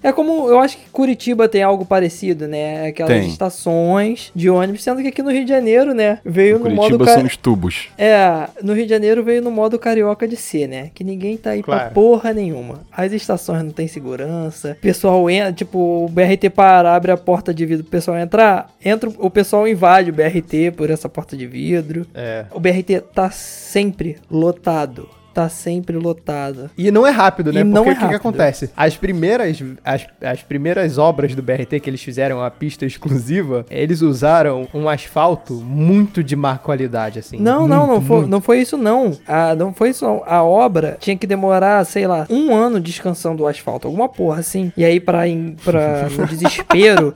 [0.00, 2.03] É como, eu acho que Curitiba tem algo parecido,
[2.48, 2.88] né?
[2.88, 3.28] Aquelas Tem.
[3.28, 6.18] estações de ônibus, sendo que aqui no Rio de Janeiro, né?
[6.24, 6.96] Veio no modo...
[6.96, 7.88] Curitiba são os tubos.
[7.98, 10.90] É, no Rio de Janeiro veio no modo carioca de ser, né?
[10.94, 11.94] Que ninguém tá aí pra Claro.
[11.94, 12.80] porra nenhuma.
[12.92, 14.72] As estações não tem segurança.
[14.78, 18.70] O pessoal entra, tipo, o BRT para, abre a porta de vidro, o pessoal entrar,
[18.84, 22.06] entra, o pessoal invade o BRT por essa porta de vidro.
[22.14, 22.44] É.
[22.52, 25.08] O BRT tá sempre lotado.
[25.34, 26.70] Tá sempre lotado.
[26.78, 27.60] E não é rápido, né?
[27.60, 28.70] E não Porque é o que, acontece?
[28.76, 34.00] As primeiras, as, as primeiras obras do BRT que eles fizeram a pista exclusiva, eles
[34.00, 37.38] usaram um asfalto muito de má qualidade, assim.
[37.38, 38.30] Não, não, não Muito, foi, muito.
[38.30, 39.12] não foi isso não.
[39.26, 40.22] Ah, não foi isso não.
[40.24, 44.72] A obra tinha que demorar, sei lá, um ano descansando o asfalto, alguma porra assim.
[44.76, 47.12] E aí pra, em- pra no desespero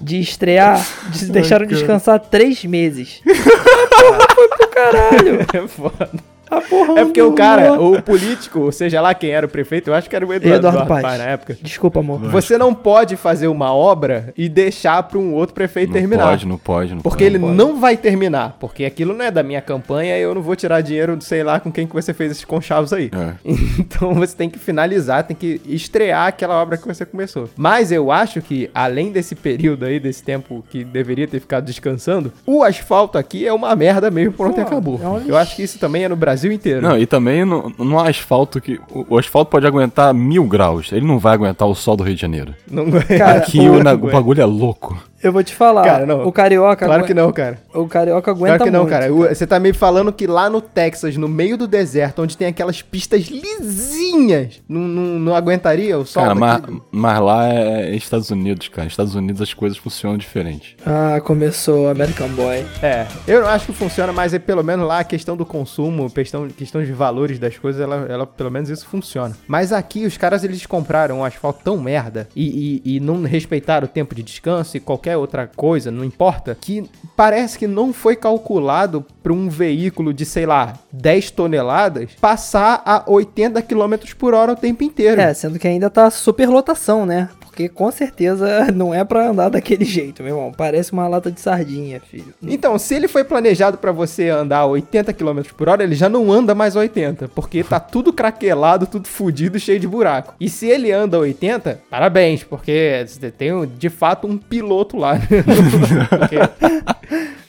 [0.00, 3.22] de estrear, des- deixaram descansar três meses.
[3.26, 5.38] A porra foi pro caralho.
[5.54, 6.10] É foda.
[6.56, 9.88] A porra É porque o cara, o político, ou seja lá quem era o prefeito,
[9.90, 11.02] eu acho que era o Eduardo, Eduardo Eduardo Paes.
[11.02, 11.56] Paes na época.
[11.62, 12.20] Desculpa, amor.
[12.30, 16.28] Você não pode fazer uma obra e deixar para um outro prefeito Não terminar.
[16.28, 17.36] pode, não pode, não Porque pode.
[17.36, 18.56] ele não vai terminar.
[18.60, 21.58] Porque aquilo não é da minha campanha e eu não vou tirar dinheiro, sei lá,
[21.60, 23.10] com quem que você fez esses conchavos aí.
[23.12, 23.32] É.
[23.78, 27.48] Então você tem que finalizar, tem que estrear aquela obra que você começou.
[27.56, 32.32] Mas eu acho que, além desse período aí, desse tempo que deveria ter ficado descansando,
[32.46, 35.00] o asfalto aqui é uma merda mesmo, pronto e Pô, acabou.
[35.26, 36.80] é Eu acho que isso também é no Brasil inteiro.
[36.80, 38.80] Não, e também no, no asfalto que.
[38.90, 40.90] O, o asfalto pode aguentar mil graus.
[40.92, 42.54] Ele não vai aguentar o sol do Rio de Janeiro.
[42.70, 44.96] Não- Cara, Aqui o- o bagulho é louco.
[45.22, 45.84] Eu vou te falar.
[45.84, 46.26] Cara, não.
[46.26, 46.84] O carioca.
[46.84, 47.58] Claro agu- que não, cara.
[47.72, 48.90] O carioca aguenta Claro que não, muito.
[48.90, 49.34] cara.
[49.34, 52.82] Você tá me falando que lá no Texas, no meio do deserto, onde tem aquelas
[52.82, 58.68] pistas lisinhas, não, não, não aguentaria o sol Cara, mas, mas lá é Estados Unidos,
[58.68, 58.88] cara.
[58.88, 60.76] Estados Unidos as coisas funcionam diferente.
[60.84, 62.64] Ah, começou o American Boy.
[62.82, 66.10] É, eu não acho que funciona, mas é pelo menos lá a questão do consumo,
[66.10, 69.36] questão, questão de valores das coisas, ela, ela pelo menos isso funciona.
[69.46, 73.84] Mas aqui os caras eles compraram um asfalto tão merda e, e, e não respeitaram
[73.86, 78.16] o tempo de descanso e qualquer outra coisa, não importa, que parece que não foi
[78.16, 84.52] calculado para um veículo de, sei lá, 10 toneladas passar a 80 km por hora
[84.52, 85.20] o tempo inteiro.
[85.20, 87.28] É, sendo que ainda tá super lotação, né?
[87.52, 90.52] Porque com certeza não é pra andar daquele jeito, meu irmão.
[90.56, 92.32] Parece uma lata de sardinha, filho.
[92.42, 96.08] Então, se ele foi planejado pra você andar a 80 km por hora, ele já
[96.08, 100.34] não anda mais 80, porque tá tudo craquelado, tudo fudido, cheio de buraco.
[100.40, 103.04] E se ele anda 80, parabéns, porque
[103.36, 105.20] tem de fato um piloto lá.
[106.08, 106.36] porque,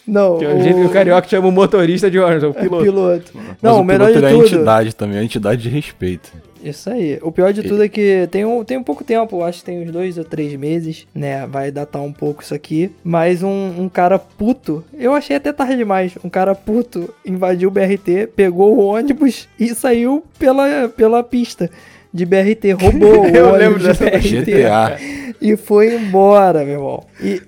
[0.06, 2.50] Não, que é o jeito que o carioca chama o motorista de ônibus, é o
[2.50, 2.84] é piloto.
[2.84, 3.32] piloto.
[3.34, 4.56] Mas Não, o melhor de piloto, ele é tudo.
[4.56, 6.30] entidade também, é uma entidade de respeito.
[6.64, 7.20] Isso aí.
[7.22, 9.84] O pior de tudo é que tem um, tem um pouco tempo, acho que tem
[9.84, 11.46] uns dois ou três meses, né?
[11.46, 12.90] Vai datar um pouco isso aqui.
[13.04, 16.14] Mas um, um cara puto, eu achei até tarde demais.
[16.24, 21.70] Um cara puto invadiu o BRT, pegou o ônibus e saiu pela, pela pista
[22.14, 22.72] de BRT.
[22.74, 24.46] Roubou o Eu ônibus lembro de BRT.
[24.46, 24.98] GTA.
[25.42, 27.04] E foi embora, meu irmão.
[27.22, 27.42] E,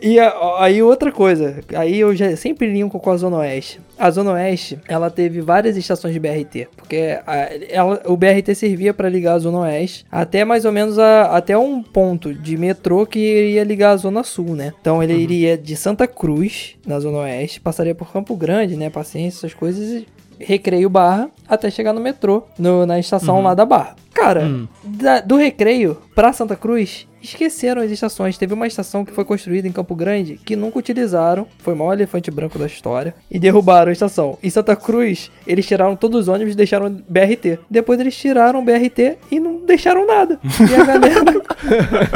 [0.00, 0.18] e
[0.58, 3.80] aí outra coisa, aí eu já sempre linko com a Zona Oeste.
[3.98, 8.94] A Zona Oeste, ela teve várias estações de BRT, porque a- ela- o BRT servia
[8.94, 13.04] para ligar a Zona Oeste até mais ou menos a- até um ponto de metrô
[13.04, 14.72] que iria ligar a Zona Sul, né?
[14.80, 18.88] Então ele iria de Santa Cruz, na Zona Oeste, passaria por Campo Grande, né?
[18.90, 20.06] Paciência, essas coisas, e
[20.38, 23.96] Recreio Barra, até chegar no metrô, no- na estação lá da Barra.
[24.14, 28.36] Cara, da- do Recreio pra Santa Cruz, esqueceram as estações.
[28.38, 31.46] Teve uma estação que foi construída em Campo Grande que nunca utilizaram.
[31.58, 33.14] Foi o maior elefante branco da história.
[33.30, 34.36] E derrubaram a estação.
[34.42, 37.58] Em Santa Cruz, eles tiraram todos os ônibus e deixaram BRT.
[37.70, 40.38] Depois eles tiraram o BRT e não deixaram nada.
[40.44, 41.24] E a galera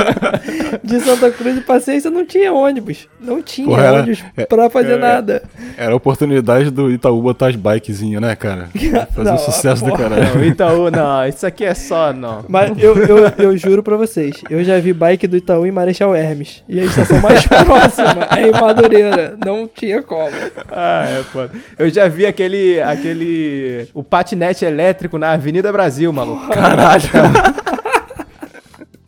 [0.82, 3.08] de Santa Cruz e Paciência não tinha ônibus.
[3.20, 5.42] Não tinha Porra, era- ônibus é- pra fazer é- nada.
[5.76, 8.68] Era a oportunidade do Itaú botar as bikezinhas, né, cara?
[9.14, 10.34] Fazer Não, um sucesso do caralho.
[10.34, 12.44] Não, Itaú, não, isso aqui é só, não.
[12.48, 16.14] Mas eu, eu, eu juro pra vocês, eu já vi bike do Itaú em Marechal
[16.16, 16.62] Hermes.
[16.68, 19.36] E a estação mais próxima é em Madureira.
[19.44, 20.30] Não tinha como.
[20.70, 21.50] Ah, é foda.
[21.78, 26.48] Eu já vi aquele, aquele, o patinete elétrico na Avenida Brasil, maluco.
[26.48, 27.02] Caralho.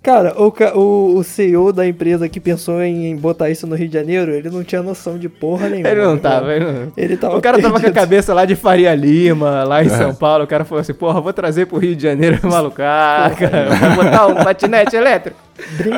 [0.05, 3.89] Cara, o, o, o CEO da empresa que pensou em, em botar isso no Rio
[3.89, 5.89] de Janeiro, ele não tinha noção de porra nenhuma.
[5.89, 6.93] Ele não meu tava, ele não...
[6.95, 7.95] Ele tava O cara tava com a perdido.
[8.01, 10.45] cabeça lá de Faria Lima, lá em São Paulo.
[10.45, 12.83] O cara falou assim: Porra, vou trazer pro Rio de Janeiro, maluco.
[12.83, 15.39] Ah, cara, vou botar um patinete elétrico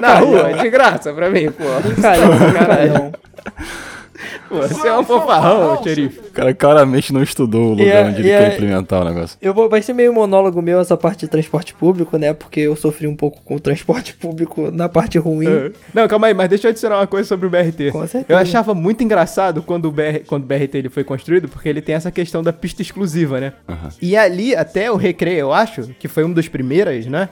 [0.01, 1.65] na rua, de graça pra mim, pô.
[1.83, 3.13] Brincalhão, brincalhão.
[4.49, 6.21] Pô, Você é um fofarrão, xerife.
[6.21, 9.39] O cara claramente não estudou o lugar é- onde ele é- quer implementar o negócio.
[9.41, 12.33] Eu vou, vai ser meio monólogo meu essa parte de transporte público, né?
[12.33, 15.47] Porque eu sofri um pouco com o transporte público na parte ruim.
[15.49, 15.73] É.
[15.95, 17.91] Não, calma aí, mas deixa eu adicionar uma coisa sobre o BRT.
[17.93, 18.25] Com certeza.
[18.29, 21.81] Eu achava muito engraçado quando o, BR, quando o BRT ele foi construído, porque ele
[21.81, 23.53] tem essa questão da pista exclusiva, né?
[24.01, 27.29] E ali, até o Recreio, eu acho, que foi um dos primeiros, né?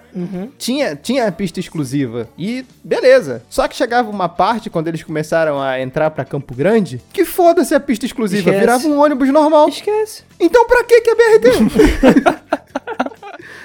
[0.58, 2.28] Tinha, tinha a pista exclusiva.
[2.38, 3.42] E beleza.
[3.48, 6.73] Só que chegava uma parte, quando eles começaram a entrar pra Campo Grande,
[7.12, 8.50] que foda-se a pista exclusiva.
[8.50, 8.60] Esquece.
[8.60, 9.68] Virava um ônibus normal.
[9.68, 10.22] Esquece.
[10.38, 12.44] Então pra que que é BRT?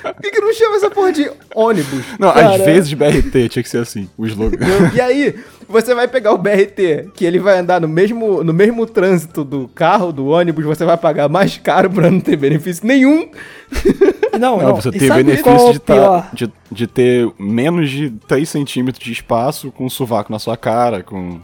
[0.01, 2.03] Por que, que não chama essa porra de ônibus?
[2.17, 4.57] Não, Cara, às vezes BRT tinha que ser assim, o slogan.
[4.95, 5.35] E aí,
[5.67, 9.67] você vai pegar o BRT, que ele vai andar no mesmo, no mesmo trânsito do
[9.67, 13.29] carro, do ônibus, você vai pagar mais caro pra não ter benefício nenhum.
[14.33, 14.67] Não, não.
[14.69, 16.29] Não, você tem benefício qual é o de, tá- pior?
[16.33, 21.03] de, de ter menos de 3 centímetros de espaço com um sovaco na sua cara,
[21.03, 21.39] com...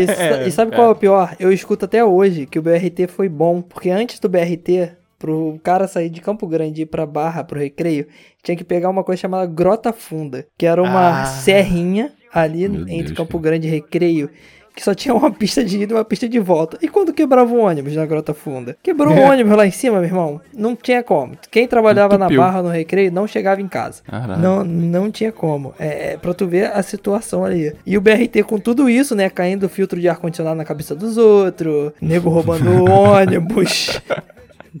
[0.00, 1.36] E, sa- e sabe qual é o pior?
[1.38, 5.86] Eu escuto até hoje que o BRT foi bom, porque antes do BRT, pro cara
[5.86, 8.06] sair de Campo Grande e ir pra Barra, pro Recreio,
[8.42, 11.26] tinha que pegar uma coisa chamada Grota Funda, que era uma Ah.
[11.26, 13.42] serrinha ali Meu entre Deus, Campo cara.
[13.42, 14.28] Grande e Recreio.
[14.74, 16.78] Que só tinha uma pista de ida e uma pista de volta.
[16.80, 18.76] E quando quebrava o ônibus na Grota Funda?
[18.82, 19.28] Quebrou o É.
[19.30, 20.40] ônibus lá em cima, meu irmão.
[20.54, 21.36] Não tinha como.
[21.50, 22.40] Quem trabalhava na Entupiu.
[22.40, 24.02] Barra, no Recreio, não chegava em casa.
[24.04, 24.40] Caralho.
[24.40, 25.74] Não, não tinha como.
[25.78, 27.74] É, é pra tu ver a situação ali.
[27.84, 29.28] E o BRT com tudo isso, né?
[29.28, 34.00] Caindo filtro de ar-condicionado na cabeça dos outros, nego roubando o ônibus.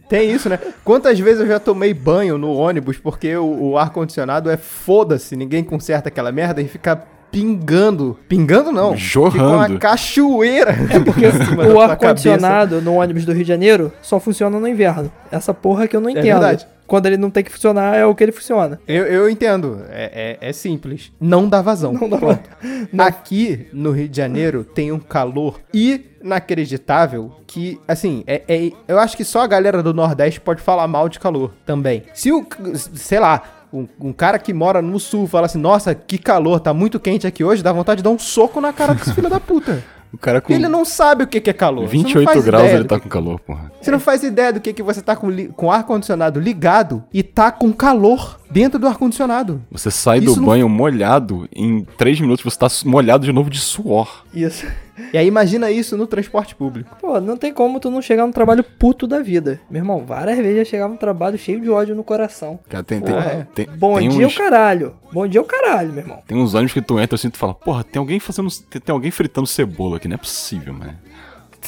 [0.08, 0.58] Tem isso, né?
[0.82, 5.62] Quantas vezes eu já tomei banho no ônibus porque o, o ar-condicionado é foda-se, ninguém
[5.62, 7.02] conserta aquela merda e fica
[7.32, 8.18] pingando.
[8.28, 8.96] Pingando não.
[8.96, 9.32] Jorrando.
[9.32, 10.76] Fica uma cachoeira.
[10.90, 11.24] É porque
[11.74, 15.10] o ar-condicionado no ônibus do Rio de Janeiro só funciona no inverno.
[15.30, 16.24] Essa porra que eu não entendo.
[16.24, 16.66] verdade.
[16.86, 18.78] quando ele não tem que funcionar, é o que ele funciona.
[18.86, 21.10] Eu, eu entendo, é, é, é simples.
[21.18, 21.94] Não dá vazão.
[21.94, 22.50] Não dá Pronto.
[22.98, 29.16] Aqui no Rio de Janeiro tem um calor inacreditável que, assim, é, é- eu acho
[29.16, 32.02] que só a galera do Nordeste pode falar mal de calor também.
[32.12, 33.42] Se o, sei lá,
[33.72, 37.26] um, um cara que mora no Sul fala assim, nossa, que calor, tá muito quente
[37.26, 39.82] aqui hoje, dá vontade de dar um soco na cara desse filho da puta.
[40.12, 41.88] O cara com Ele não sabe o que que é calor.
[41.88, 43.72] Você não 28 faz graus ele tá que- com calor, porra.
[43.80, 47.22] Você não faz ideia do que que você tá com, li- com ar-condicionado ligado e
[47.22, 49.62] tá com calor dentro do ar-condicionado.
[49.70, 53.48] Você sai Isso do não- banho molhado, em 3 minutos você tá molhado de novo
[53.48, 54.26] de suor.
[54.34, 54.66] Isso.
[55.12, 56.94] E aí imagina isso no transporte público.
[57.00, 59.60] Pô, não tem como tu não chegar no trabalho puto da vida.
[59.70, 62.58] Meu irmão, várias vezes eu chegava no trabalho cheio de ódio no coração.
[62.68, 63.14] Cara, tem, tem,
[63.54, 64.94] tem, Bom tem dia uns, o caralho.
[65.12, 66.18] Bom dia o caralho, meu irmão.
[66.26, 68.48] tem uns ônibus que tu entra assim e tu fala, porra, tem alguém fazendo.
[68.68, 70.94] Tem, tem alguém fritando cebola aqui, não é possível, mano.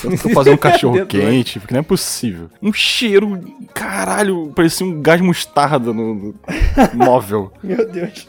[0.02, 2.50] Tô fazendo um cachorro quente, porque não é possível.
[2.60, 3.40] Um cheiro,
[3.72, 6.34] caralho, parecia um gás mostarda no, no
[6.94, 7.52] móvel.
[7.62, 8.28] Meu Deus.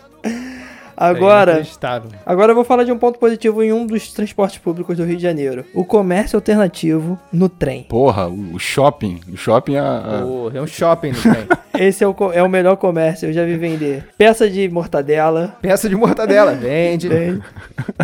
[0.97, 2.11] É Agora, inacreditável.
[2.25, 5.17] agora eu vou falar de um ponto positivo em um dos transportes públicos do Rio
[5.17, 5.65] de Janeiro.
[5.73, 7.83] O comércio alternativo no trem.
[7.83, 9.19] Porra, o, shopping.
[9.31, 9.79] O shopping é.
[10.55, 11.47] é um shopping no trem.
[11.77, 14.07] Esse é o, é o melhor comércio, eu já vi vender.
[14.17, 17.09] Peça de mortadela, Peça de mortadela, vende.
[17.09, 17.41] tem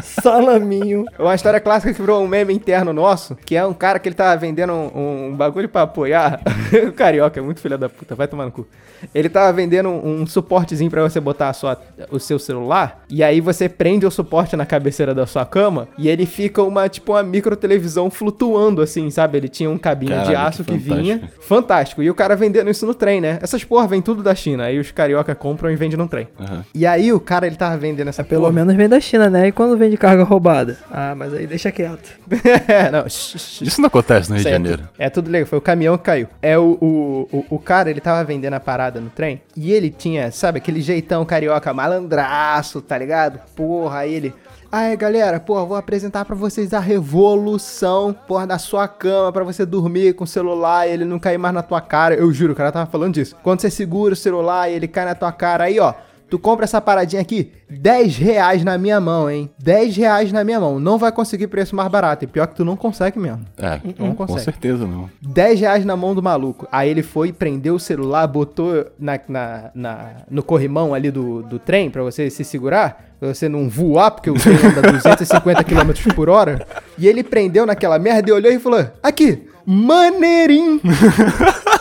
[0.04, 1.06] salaminho.
[1.18, 4.16] Uma história clássica que virou um meme interno nosso, que é um cara que ele
[4.16, 6.42] tava vendendo um, um bagulho pra apoiar.
[6.88, 8.68] o carioca é muito filho da puta, vai tomar no cu.
[9.16, 13.24] Ele tava vendendo um, um suportezinho pra você botar a sua, o seu celular, e
[13.24, 17.12] aí você prende o suporte na cabeceira da sua cama, e ele fica uma, tipo,
[17.14, 19.38] uma micro televisão flutuando, assim, sabe?
[19.38, 21.16] Ele tinha um cabinho de Caralho, aço que que, vinha.
[21.20, 21.44] fantástico.
[21.52, 22.04] Fantástico.
[22.04, 23.40] E o cara vendendo isso no trem, né?
[23.42, 26.28] Essas porra vem tudo da China, aí os carioca compram e vendem no trem.
[26.40, 26.64] Aham.
[26.74, 28.54] E aí o cara, ele tava vendendo essa Pelo porra.
[28.54, 29.48] menos vem da China, né?
[29.48, 30.78] E quando vem de carga roubada?
[30.92, 32.10] Ah, mas aí deixa quieto.
[32.92, 34.78] não, Isso não acontece no Rio de Isso é Janeiro.
[34.80, 36.28] tudo- É tudo legal, foi o caminhão que caiu.
[36.42, 39.90] É o, o, o, o cara, ele tava vendendo a parada no trem e ele
[39.90, 43.40] tinha, sabe, aquele jeitão carioca malandraço, tá ligado?
[43.56, 44.34] Porra, aí ele.
[44.72, 49.66] Aí, galera, porra, vou apresentar pra vocês a revolução, porra, da sua cama pra você
[49.66, 52.16] dormir com o celular e ele não cair mais na tua cara.
[52.16, 53.36] Eu juro, o cara tava falando disso.
[53.44, 55.94] Quando você segura o celular e ele cai na tua cara, aí, ó,
[56.32, 59.50] Tu compra essa paradinha aqui, 10 reais na minha mão, hein?
[59.60, 60.80] 10 reais na minha mão.
[60.80, 62.24] Não vai conseguir preço mais barato.
[62.24, 63.42] E pior que tu não consegue mesmo.
[63.58, 64.46] É, Não com consegue.
[64.46, 65.10] certeza não.
[65.22, 66.66] 10 reais na mão do maluco.
[66.72, 71.60] Aí ele foi, prendeu o celular, botou na, na, na- no corrimão ali do, do
[71.60, 76.14] trem pra você se segurar, pra você não voar, porque o trem anda 250 km
[76.16, 76.66] por hora.
[76.98, 80.80] E ele prendeu naquela merda e olhou e falou: Aqui, maneirinho,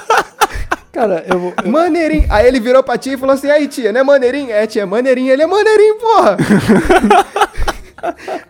[0.92, 1.52] Cara, eu vou.
[1.64, 2.26] eu- maneirinho.
[2.28, 4.50] Aí ele virou pra tia e falou assim: Aí tia, não é maneirinho?
[4.50, 5.32] É, tia, maneirinho.
[5.32, 6.36] Ele é maneirinho, porra.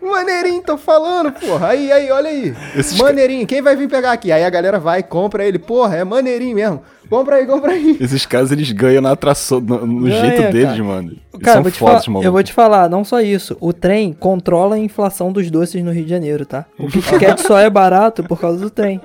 [0.01, 1.69] Maneirinho, tô falando, porra.
[1.69, 2.53] Aí, aí, olha aí.
[2.75, 4.31] Esses maneirinho, quem vai vir pegar aqui?
[4.31, 5.59] Aí a galera vai, compra ele.
[5.59, 6.81] Porra, é maneirinho mesmo.
[7.09, 7.97] Compra aí, compra aí.
[7.99, 10.83] Esses caras, eles ganham na atração, no, no Ganha, jeito deles, cara.
[10.85, 11.09] mano.
[11.33, 12.25] Eles Cara, eu são vou, te fodas, falar, maluco.
[12.27, 13.57] eu vou te falar, não só isso.
[13.59, 16.63] O trem controla a inflação dos doces no Rio de Janeiro, tá?
[16.79, 19.01] O Kit Kat só é barato por causa do trem.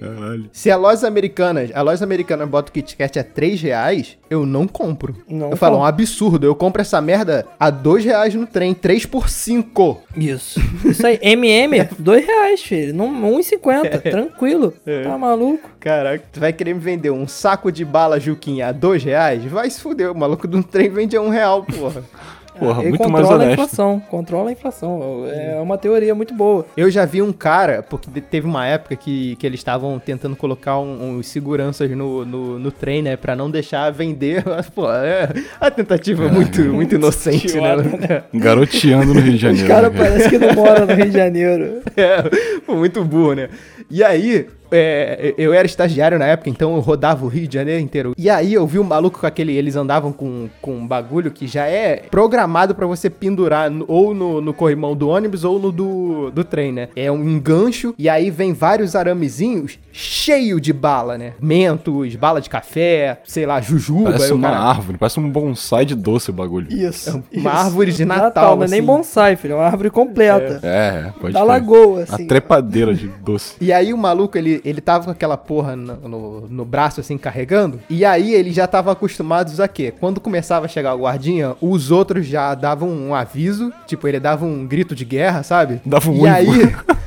[0.00, 0.48] Caralho.
[0.52, 4.46] Se a lojas americanas, a loja americana bota o Kit Kat a 3 reais, eu
[4.46, 5.14] não compro.
[5.28, 5.94] Não eu falo, é um compro.
[5.94, 6.46] absurdo.
[6.46, 10.02] Eu compro essa merda a 2 reais no trem, 3 por 5.
[10.16, 10.60] Isso.
[10.84, 12.94] Isso aí, MM, dois reais, filho.
[12.94, 13.08] Não,
[13.38, 14.72] 1,50, tranquilo.
[15.04, 15.68] Tá maluco?
[15.78, 19.44] Caraca, tu vai querer me vender um saco de bala Juquinha a 2 reais?
[19.44, 22.02] Vai se fuder, o maluco do trem vende a 1 real, porra.
[22.58, 23.52] Porra, Ele muito mais controla a honesto.
[23.62, 25.24] inflação, controla a inflação.
[25.28, 26.66] É uma teoria muito boa.
[26.76, 30.78] Eu já vi um cara, porque teve uma época que, que eles estavam tentando colocar
[30.78, 33.16] um- uns seguranças no, no, no trem, né?
[33.16, 34.42] Pra não deixar vender.
[34.44, 35.28] Mas, Pô, é
[35.60, 38.22] a tentativa é muito, muito inocente, né?
[38.34, 39.68] Garoteando no Rio de Os Janeiro.
[39.68, 41.80] caras né, parecem que não moram no Rio de Janeiro.
[41.96, 42.22] É,
[42.66, 43.48] pô, muito burro, né?
[43.90, 47.80] E aí, é, eu era estagiário na época, então eu rodava o Rio de Janeiro
[47.82, 48.12] inteiro.
[48.16, 49.54] E aí eu vi um maluco com aquele.
[49.56, 54.14] Eles andavam com, com um bagulho que já é programado pra você pendurar no- ou
[54.14, 56.88] no, no corrimão do ônibus ou no do, do trem, né?
[56.96, 61.32] É um engancho e aí vem vários aramezinhos cheio de bala, né?
[61.40, 64.12] Mentos, bala de café, sei lá, jujuba.
[64.12, 66.66] Parece uma cara- árvore, parece um bonsai de doce o bagulho.
[66.72, 67.10] Isso.
[67.10, 67.48] Uma isso.
[67.48, 68.86] árvore de Natal, não é nem assim.
[68.86, 69.52] bonsai, filho.
[69.52, 70.60] É uma árvore completa.
[70.62, 72.26] É, pode Da lagoa, Uma assim.
[72.26, 73.54] trepadeira de doce.
[73.60, 77.16] E aí o maluco, ele, ele tava com aquela porra no, no, no braço, assim,
[77.18, 77.80] carregando.
[77.88, 79.92] E aí ele já tava acostumados a quê?
[79.98, 83.72] Quando começava a chegar o guardinha, os outros já davam um aviso.
[83.86, 85.80] Tipo, ele dava um grito de guerra, sabe?
[85.84, 86.46] Dava um E aí...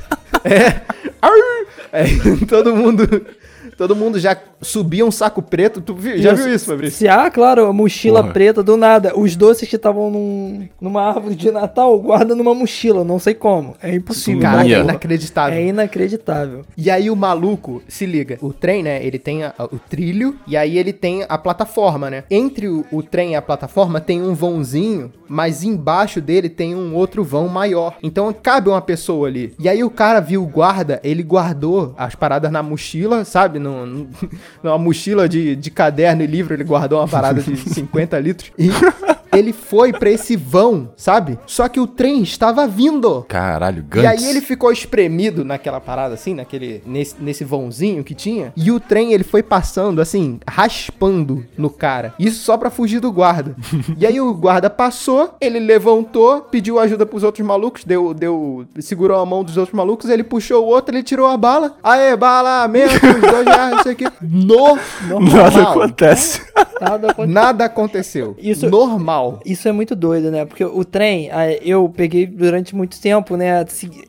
[0.44, 0.80] é...
[1.92, 3.24] Aí todo mundo...
[3.76, 5.80] Todo mundo já subia um saco preto.
[5.80, 6.98] Tu viu- já viu isso, Fabrício?
[6.98, 8.32] Se há, claro, a mochila Porra.
[8.32, 9.12] preta do nada.
[9.18, 13.74] Os doces que estavam num- numa árvore de Natal, guarda numa mochila, não sei como.
[13.82, 14.40] É impossível.
[14.42, 15.58] Cara, é inacreditável.
[15.58, 16.62] É inacreditável.
[16.76, 20.56] E aí o maluco, se liga, o trem, né, ele tem a- o trilho e
[20.56, 22.24] aí ele tem a plataforma, né?
[22.30, 26.94] Entre o, o trem e a plataforma tem um vãozinho, mas embaixo dele tem um
[26.94, 27.96] outro vão maior.
[28.02, 29.54] Então cabe uma pessoa ali.
[29.58, 33.58] E aí o cara viu o guarda, ele guardou as paradas na mochila, sabe?
[33.58, 34.08] No, no-
[34.62, 38.52] numa mochila de, de caderno e livro, ele guardou uma parada de 50 litros.
[38.58, 38.70] E
[39.38, 41.38] ele foi pra esse vão, sabe?
[41.46, 43.24] Só que o trem estava vindo.
[43.28, 44.06] Caralho, E Gantz.
[44.22, 48.78] aí ele ficou espremido naquela parada assim, naquele nesse, nesse vãozinho que tinha, e o
[48.80, 52.14] trem ele foi passando assim, raspando no cara.
[52.18, 53.54] Isso só pra fugir do guarda.
[53.98, 59.20] e aí o guarda passou, ele levantou, pediu ajuda pros outros malucos, deu deu segurou
[59.20, 61.76] a mão dos outros malucos, ele puxou o outro, ele tirou a bala.
[61.82, 64.04] Aê, bala, menos dois reais, não sei o que.
[64.20, 64.76] No,
[65.08, 65.70] Nada normal.
[65.72, 66.42] acontece.
[66.80, 67.32] Nada acontece.
[67.34, 68.36] Nada aconteceu.
[68.38, 69.23] Isso- Normal.
[69.44, 70.44] Isso é muito doido, né?
[70.44, 71.28] Porque o trem,
[71.62, 73.64] eu peguei durante muito tempo, né?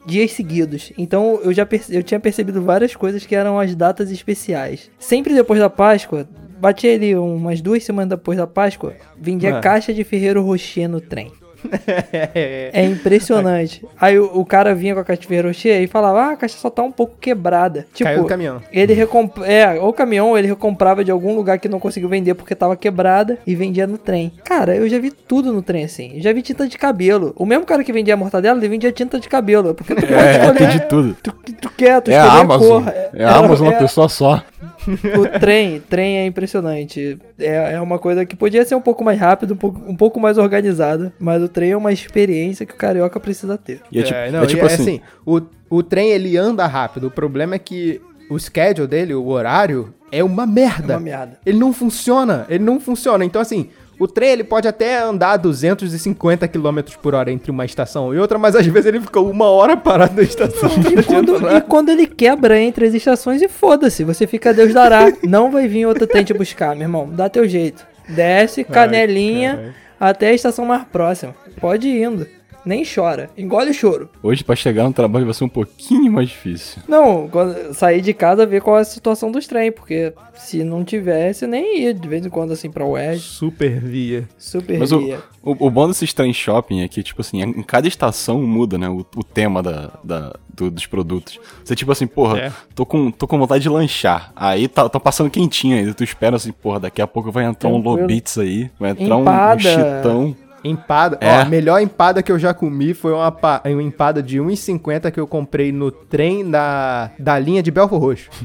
[0.05, 0.91] Dias seguidos.
[0.97, 4.89] Então eu já perce- eu tinha percebido várias coisas que eram as datas especiais.
[4.99, 6.27] Sempre depois da Páscoa,
[6.59, 9.61] bati ali umas duas semanas depois da Páscoa, vendia Ah.
[9.61, 11.31] caixa de Ferreiro Rocher no trem.
[12.73, 13.85] É impressionante.
[13.99, 16.35] Aí o, o cara vinha com a caixa de Ferreiro Rocher e falava: Ah, a
[16.35, 17.85] caixa só tá um pouco quebrada.
[17.93, 18.61] Tipo, Caiu do caminhão.
[18.71, 19.37] ele recomp...
[19.43, 22.75] É, ou o caminhão ele recomprava de algum lugar que não conseguiu vender porque tava
[22.75, 24.31] quebrada e vendia no trem.
[24.43, 26.13] Cara, eu já vi tudo no trem assim.
[26.15, 27.33] Eu já vi tinta de cabelo.
[27.35, 29.73] O mesmo cara que vendia mortadela, ele vendia tinta de cabelo.
[29.73, 30.57] Porque tu pode É, escolher.
[30.57, 31.15] tem de tudo.
[31.21, 32.83] Tu, tu quer, tu É a escolher Amazon.
[32.83, 32.93] cor.
[33.13, 34.43] É a Amazon, uma é- pessoa só.
[35.19, 37.17] O trem, trem é impressionante.
[37.39, 40.19] É, é uma coisa que podia ser um pouco mais rápido, um pouco, um pouco
[40.19, 41.13] mais organizada.
[41.19, 43.81] Mas o trem é uma experiência que o carioca precisa ter.
[43.91, 47.07] E é, tipo, não, é tipo e assim, o, o trem ele anda rápido.
[47.07, 50.93] O problema é que o schedule dele, o horário, é uma merda.
[50.93, 51.39] É uma merda.
[51.45, 52.45] Ele não funciona.
[52.49, 53.25] Ele não funciona.
[53.25, 53.69] Então, assim,
[53.99, 58.17] o trem ele pode até andar a 250 km por hora entre uma estação e
[58.17, 60.69] outra, mas às vezes ele fica uma hora parado na estação.
[60.91, 65.11] E quando, e quando ele quebra entre as estações e foda-se, você fica Deus dará.
[65.23, 67.09] Não vai vir outro trem te buscar, meu irmão.
[67.09, 67.85] Dá teu jeito.
[68.07, 69.73] Desce, canelinha, caralho.
[69.99, 71.33] até a estação mais próxima.
[71.59, 72.27] Pode ir indo.
[72.65, 73.29] Nem chora.
[73.37, 74.09] Engole o choro.
[74.23, 76.81] hoje pra chegar no trabalho vai ser um pouquinho mais difícil.
[76.87, 80.83] Não, quando sair de casa, ver qual é a situação dos trem, porque se não
[80.83, 84.27] tivesse, eu nem ia de vez em quando assim pra West, Super via.
[84.37, 85.19] super Mas o, ia.
[85.43, 88.89] o, o bom desses trem shopping é que, tipo assim, em cada estação muda, né,
[88.89, 91.39] o, o tema da, da- do- dos produtos.
[91.63, 92.51] Você, tipo assim, porra, É.
[92.73, 94.31] tô, com, tô com vontade de lanchar.
[94.35, 97.69] Aí tá, tá passando quentinho ainda, tu espera assim, porra, daqui a pouco vai entrar
[97.69, 98.01] um Tranquilo.
[98.01, 99.59] Lobits aí, vai entrar um, um Empada.
[99.61, 100.35] chitão.
[100.65, 101.17] Empada.
[101.21, 101.29] É.
[101.29, 103.33] Ó, a melhor empada que eu já comi foi uma,
[103.65, 108.29] uma empada de 1,50 que eu comprei no trem da, da linha de Belfor Roxo.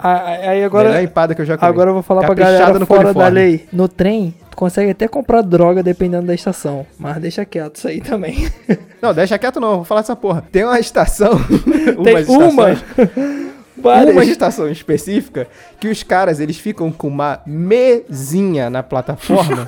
[0.00, 1.68] Ah, Aí melhor agora, empada que eu já comi.
[1.68, 3.66] agora eu vou falar pra Caprichada galera no fora da lei.
[3.72, 8.00] No trem, tu consegue até comprar droga dependendo da estação, mas deixa quieto isso aí
[8.00, 8.48] também.
[9.02, 10.44] Não, deixa quieto não, vou falar essa porra.
[10.52, 11.32] Tem uma estação.
[12.04, 12.76] Tem umas uma.
[13.76, 14.14] Várias.
[14.14, 15.46] Uma estação específica
[15.80, 19.66] que os caras eles ficam com uma mesinha na plataforma.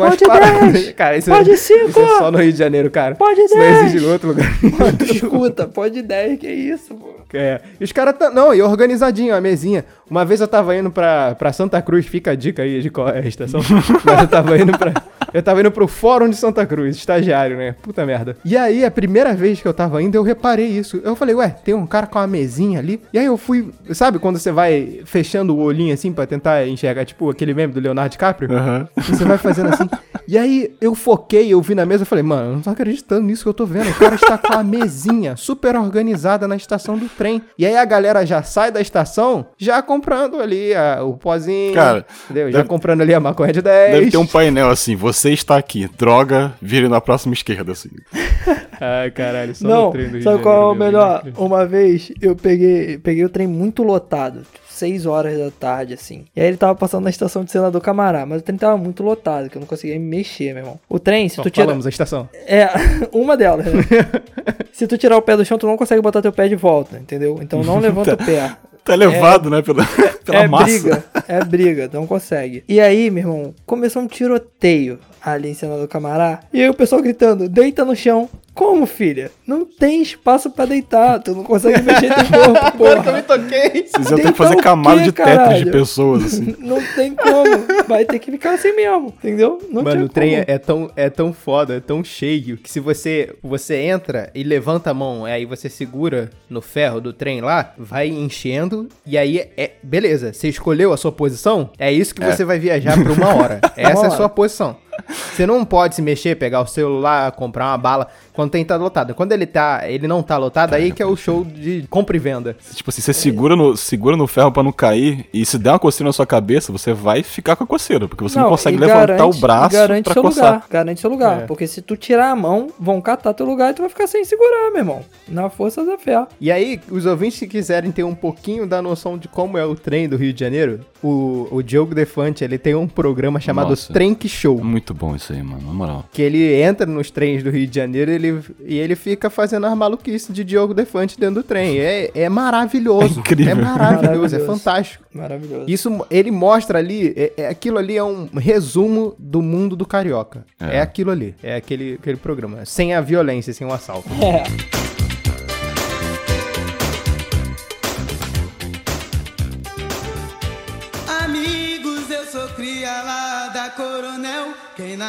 [0.00, 0.72] Com as Pode paradas.
[0.72, 3.14] 10, Cara, isso, pode é, cinco, isso é só no Rio de Janeiro, cara.
[3.14, 3.78] Pode isso não 10.
[3.84, 4.52] existe em outro lugar.
[4.98, 7.20] Tu escuta, pode 10, que isso, pô.
[7.32, 7.60] É.
[7.78, 8.30] E os caras tá.
[8.30, 9.84] Não, e organizadinho a mesinha.
[10.10, 13.08] Uma vez eu tava indo pra, pra Santa Cruz, fica a dica aí de qual
[13.08, 13.60] é a estação.
[14.04, 14.92] Mas eu tava indo pra.
[15.32, 17.74] Eu tava indo pro Fórum de Santa Cruz, estagiário, né?
[17.82, 18.36] Puta merda.
[18.44, 21.00] E aí, a primeira vez que eu tava indo, eu reparei isso.
[21.04, 23.00] Eu falei, ué, tem um cara com uma mesinha ali.
[23.12, 23.70] E aí eu fui.
[23.92, 27.80] Sabe quando você vai fechando o olhinho assim pra tentar enxergar, tipo aquele meme do
[27.80, 28.50] Leonardo DiCaprio?
[28.96, 29.88] E você vai fazendo assim.
[30.26, 33.22] E aí eu foquei, eu vi na mesa, eu falei, mano, eu não tô acreditando
[33.26, 33.90] nisso que eu tô vendo.
[33.90, 37.42] O cara está com a mesinha super organizada na estação do trem.
[37.58, 41.74] E aí a galera já sai da estação, já comprando ali a- o pozinho.
[41.74, 42.50] Cara, entendeu?
[42.50, 43.92] Já deve- comprando ali a maconha de 10.
[43.98, 47.90] Deve ter um painel assim, você está aqui, droga, vire na próxima esquerda, assim.
[48.80, 51.22] Ai, caralho, só Não, no trem do Rio sabe qual é o melhor?
[51.22, 51.34] meu?
[51.36, 54.40] Uma vez eu peguei, peguei o trem muito lotado,
[54.70, 56.24] 6 horas da tarde, assim.
[56.34, 59.02] E aí ele tava passando na estação de Senador Camará, mas o trem tava muito
[59.02, 60.80] lotado, que eu não conseguia me mexer, meu irmão.
[60.88, 61.66] O trem, se Só tu tira.
[61.66, 62.26] falamos a estação.
[62.32, 62.66] É,
[63.12, 63.82] uma delas, né?
[64.72, 66.96] se tu tirar o pé do chão, tu não consegue botar teu pé de volta,
[66.96, 67.38] entendeu?
[67.42, 68.56] Então não levanta o pé.
[68.90, 69.86] Tá levado, né, pela,
[70.24, 70.64] pela é massa.
[70.64, 72.64] briga, é briga, não consegue.
[72.68, 76.40] E aí, meu irmão, começou um tiroteio ali em Senador Camará.
[76.52, 78.28] E aí o pessoal gritando, deita no chão.
[78.54, 79.30] Como, filha?
[79.46, 81.20] Não tem espaço pra deitar.
[81.20, 83.16] Tu não consegue mexer teu corpo, Agora que eu porra.
[83.16, 83.86] me toquei.
[83.86, 86.56] Vocês iam ter que fazer camada de Tetris de pessoas, assim.
[86.60, 87.84] Não tem como.
[87.88, 89.58] Vai ter que ficar assim mesmo, entendeu?
[89.70, 92.80] Não Mano, o trem é, é tão, é tão foda, é tão cheio, que se
[92.80, 97.72] você, você entra e levanta a mão, aí você segura no ferro do trem lá,
[97.78, 99.72] vai enchendo, e aí é.
[99.82, 103.60] Beleza, você escolheu a sua posição, é isso que você vai viajar por uma hora.
[103.76, 104.76] Essa é a sua posição.
[105.08, 109.14] Você não pode se mexer, pegar o celular, comprar uma bala quando tem tá lotado.
[109.14, 112.18] Quando ele tá, ele não tá lotado, aí que é o show de compra e
[112.18, 112.56] venda.
[112.74, 115.78] Tipo assim, você segura no, segura no ferro pra não cair, e se der uma
[115.78, 118.80] coceira na sua cabeça, você vai ficar com a coceira, porque você não, consegue e
[118.80, 120.44] levantar garante- o braço garante pra seu coçar.
[120.54, 120.66] lugar.
[120.70, 121.42] Garante seu lugar.
[121.42, 121.46] É.
[121.46, 124.24] Porque se tu tirar a mão, vão catar teu lugar e tu vai ficar sem
[124.24, 125.00] segurar, meu irmão.
[125.28, 126.26] Na força da fé.
[126.40, 129.74] E aí, os ouvintes que quiserem ter um pouquinho da noção de como é o
[129.74, 133.92] trem do Rio de Janeiro, o, o Diogo Defante, ele tem um programa chamado Nossa.
[133.92, 134.62] Trenk Show.
[134.62, 136.04] Muito bom isso aí, mano, na moral.
[136.12, 139.76] Que ele entra nos trens do Rio de Janeiro ele, e ele fica fazendo as
[139.76, 141.78] maluquices de Diogo Defante dentro do trem.
[141.78, 143.18] É, é maravilhoso.
[143.18, 143.52] É incrível.
[143.52, 144.46] É maravilhoso, é Maravilhoso.
[144.46, 145.04] fantástico.
[145.12, 145.64] Maravilhoso.
[145.68, 150.44] Isso, ele mostra ali, é, é- aquilo ali é um resumo do mundo do carioca.
[150.60, 150.80] É, É.
[150.80, 152.64] aquilo ali, é aquele, aquele programa.
[152.64, 154.08] Sem a violência, sem o assalto.
[154.22, 154.44] É.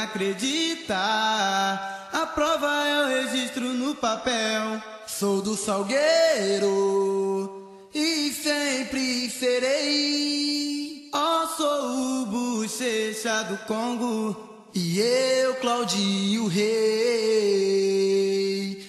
[0.03, 4.81] acredita, a prova é o registro no papel.
[5.07, 6.71] Sou do Salgueiro
[7.93, 11.09] e sempre serei.
[11.13, 14.49] Ó, sou o bochecha do Congo.
[14.73, 16.71] E eu, Claudinho Rei.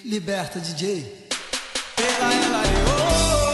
[0.05, 1.29] Liberta, DJ.
[1.97, 2.63] Ela, ela,
[3.47, 3.52] eu.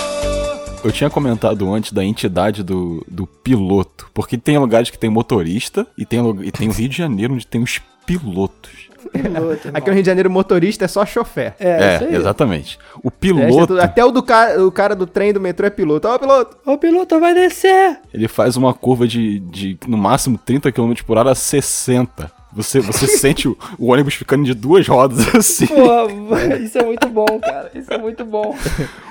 [0.84, 5.86] Eu tinha comentado antes da entidade do, do piloto, porque tem lugares que tem motorista
[5.98, 8.88] e tem, e tem o Rio de Janeiro onde tem os pilotos.
[9.14, 9.70] Piloto.
[9.74, 11.54] Aqui no Rio de Janeiro, motorista é só chofer.
[11.60, 12.16] É, isso aí.
[12.16, 12.78] exatamente.
[13.04, 15.70] O É, piloto, tudo- até o do cara, o cara do trem do metrô é
[15.70, 16.08] piloto.
[16.08, 16.58] Ó, piloto!
[16.66, 18.00] O piloto vai descer.
[18.14, 22.32] ele faz uma curva de, de no máximo 30 km por hora a 60.
[22.52, 25.68] Você, você sente o, o ônibus ficando de duas rodas assim.
[25.68, 26.08] Pô,
[26.64, 27.70] isso é muito bom, cara.
[27.76, 28.56] Isso é muito bom.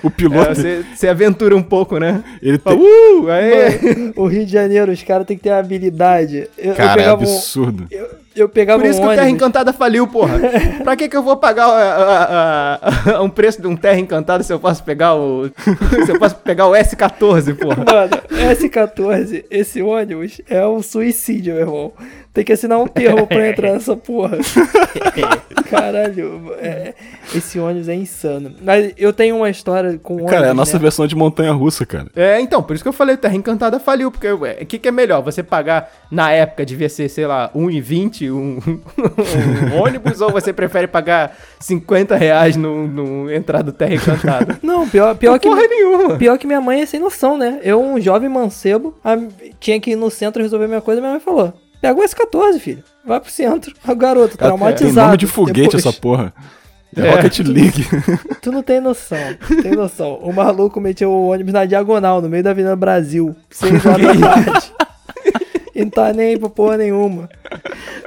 [0.03, 2.23] O É, piloto, você, você aventura um pouco, né?
[2.43, 2.75] ele tem...
[2.77, 3.95] Uh, aí.
[3.95, 6.49] Mano, o Rio de Janeiro, os caras têm que ter habilidade.
[6.59, 7.87] Eu, eu Cara, é pegava um, absurdo.
[7.91, 9.37] eu, eu pegava Por isso um que o Terra ônibus.
[9.43, 10.39] Encantada faliu, porra.
[10.85, 14.43] pra que que eu vou pagar a- a- a- um preço de um Terra Encantada
[14.43, 15.49] se eu posso pegar o...
[16.07, 17.85] se eu posso pegar o S14, porra?
[17.85, 18.23] Mano,
[18.55, 21.93] S14, esse ônibus é um suicídio, meu irmão.
[22.33, 24.39] Tem que assinar um termo pra entrar nessa porra.
[25.69, 26.95] Caralho, é-
[27.35, 28.55] esse ônibus é insano.
[28.63, 30.31] Mas eu tenho uma história com ônibus.
[30.33, 30.83] Cara, é a nossa né?
[30.83, 32.07] versão de montanha russa, cara.
[32.15, 34.93] É, então, por isso que eu falei, Terra Encantada faliu, porque o que, que é
[34.93, 35.23] melhor?
[35.23, 38.59] Você pagar, na época, devia ser, sei lá, 1,20 um,
[39.75, 44.59] um ônibus, ou você prefere pagar 50 reais no, no entrar do Terra Encantada?
[44.63, 45.49] Não, pior, pior que.
[45.49, 46.17] Porra nenhuma!
[46.17, 47.61] Pior que minha mãe é sem noção, né?
[47.63, 49.17] Eu, um jovem mancebo, a-
[49.61, 52.83] tinha que ir no centro resolver minha coisa, minha mãe falou: pega o S14, filho.
[53.05, 53.75] Vai pro centro.
[53.89, 54.95] O garoto, Cara, traumatizado.
[54.95, 56.33] tem nome de foguete Depois- essa porra.
[56.97, 57.11] É, É.
[57.11, 57.87] Rocket League.
[58.41, 60.15] Tu não tem noção, tu tem noção.
[60.23, 64.35] O maluco meteu o ônibus na diagonal, no meio da Avenida Brasil, 6 horas da
[64.35, 64.73] tarde.
[65.79, 67.29] E não tá nem pra porra nenhuma.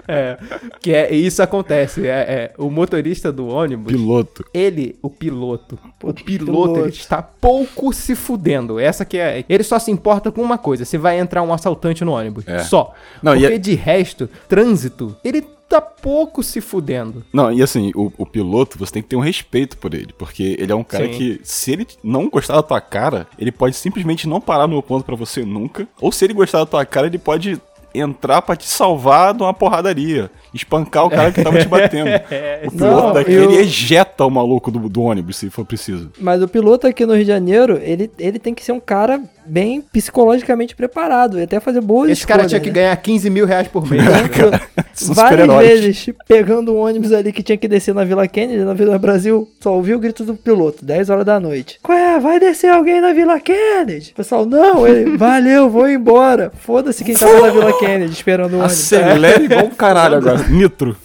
[0.06, 0.38] É,
[0.82, 3.94] que é, isso acontece, é, é, o motorista do ônibus...
[3.94, 4.44] Piloto.
[4.54, 6.90] Ele, o piloto, o Puta, piloto, ele piloto.
[6.90, 8.78] está pouco se fudendo.
[8.78, 9.46] Essa que é.
[9.48, 12.46] Ele só se importa com uma coisa: se vai entrar um assaltante no ônibus.
[12.48, 12.60] É.
[12.60, 12.94] Só.
[13.24, 17.24] Não, e Porque é- de resto, trânsito, ele tá pouco se fudendo.
[17.32, 20.14] Não, e assim, o, o piloto, você tem que ter um respeito por ele.
[20.18, 21.18] Porque ele é um cara Sim.
[21.18, 25.06] que, se ele não gostar da tua cara, ele pode simplesmente não parar no ponto
[25.06, 25.88] pra você nunca.
[26.00, 27.62] Ou se ele gostar da tua cara, ele pode
[27.94, 30.30] entrar pra te salvar de uma porradaria.
[30.54, 32.10] Espancar o cara que tava te batendo.
[32.68, 36.12] O piloto Não, daquele eu- ejeta o maluco do, do ônibus, se for preciso.
[36.20, 39.20] Mas o piloto aqui no Rio de Janeiro, ele, ele tem que ser um cara
[39.46, 42.84] bem psicologicamente preparado e até fazer boas Esse cara tinha escolhas, que né?
[42.86, 44.04] ganhar 15 mil reais por mês.
[44.94, 45.68] São Várias super-heróis.
[45.82, 49.50] vezes pegando um ônibus ali que tinha que descer na Vila Kennedy, na Vila Brasil,
[49.60, 51.80] só ouviu o grito do piloto, 10 horas da noite.
[51.82, 52.20] Qual é?
[52.20, 54.12] Vai descer alguém na Vila Kennedy?
[54.12, 56.52] O pessoal, não, ele, valeu, vou embora.
[56.60, 58.74] Foda-se quem tava na Vila Kennedy esperando o ônibus.
[58.74, 60.41] Acelere igual o caralho agora.
[60.50, 60.96] Nitro.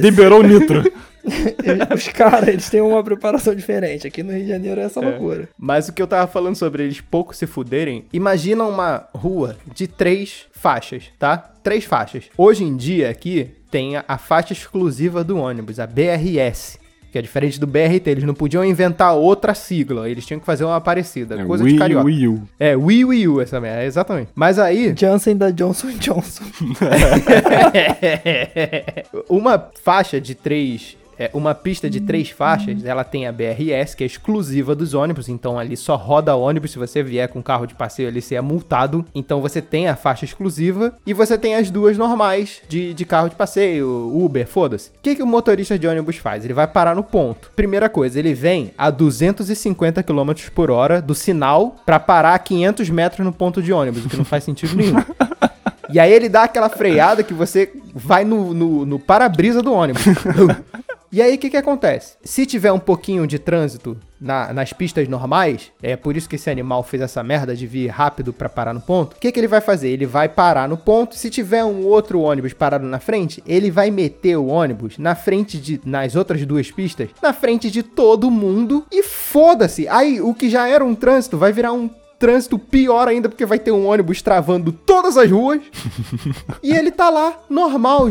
[0.00, 0.82] Liberou nitro.
[1.94, 4.06] Os caras, eles têm uma preparação diferente.
[4.06, 5.48] Aqui no Rio de Janeiro é essa loucura.
[5.58, 9.86] Mas o que eu tava falando sobre eles pouco se fuderem, imagina uma rua de
[9.86, 11.38] três faixas, tá?
[11.38, 12.24] Três faixas.
[12.36, 16.78] Hoje em dia aqui tem a, a faixa exclusiva do ônibus, a BRS.
[17.14, 20.64] Que é diferente do BRT, eles não podiam inventar outra sigla, eles tinham que fazer
[20.64, 22.04] uma parecida, É, coisa Wii, de carioca.
[22.06, 22.42] Wii U.
[22.58, 24.30] É, Wii Wii U essa merda, exatamente.
[24.34, 26.42] Mas aí, Jansen da Johnson Johnson.
[29.30, 34.04] uma faixa de três é, uma pista de três faixas, ela tem a BRS, que
[34.04, 36.72] é exclusiva dos ônibus, então ali só roda ônibus.
[36.72, 39.04] Se você vier com carro de passeio ali, você é multado.
[39.14, 43.28] Então você tem a faixa exclusiva e você tem as duas normais de, de carro
[43.28, 44.90] de passeio, Uber, foda-se.
[44.90, 46.44] O que, que o motorista de ônibus faz?
[46.44, 47.50] Ele vai parar no ponto.
[47.54, 52.90] Primeira coisa, ele vem a 250 km por hora do sinal pra parar a 500
[52.90, 54.94] metros no ponto de ônibus, o que não faz sentido nenhum.
[55.90, 60.02] E aí ele dá aquela freada que você vai no, no, no para-brisa do ônibus.
[61.16, 62.16] E aí, o que, que acontece?
[62.24, 66.50] Se tiver um pouquinho de trânsito na- nas pistas normais, é por isso que esse
[66.50, 69.12] animal fez essa merda de vir rápido pra parar no ponto.
[69.14, 69.90] O que, que ele vai fazer?
[69.90, 71.14] Ele vai parar no ponto.
[71.14, 75.56] Se tiver um outro ônibus parado na frente, ele vai meter o ônibus na frente
[75.56, 75.80] de.
[75.84, 79.86] nas outras duas pistas, na frente de todo mundo e foda-se.
[79.86, 81.88] Aí, o que já era um trânsito vai virar um
[82.24, 85.60] trânsito pior ainda, porque vai ter um ônibus travando todas as ruas.
[86.62, 88.06] e ele tá lá, normal,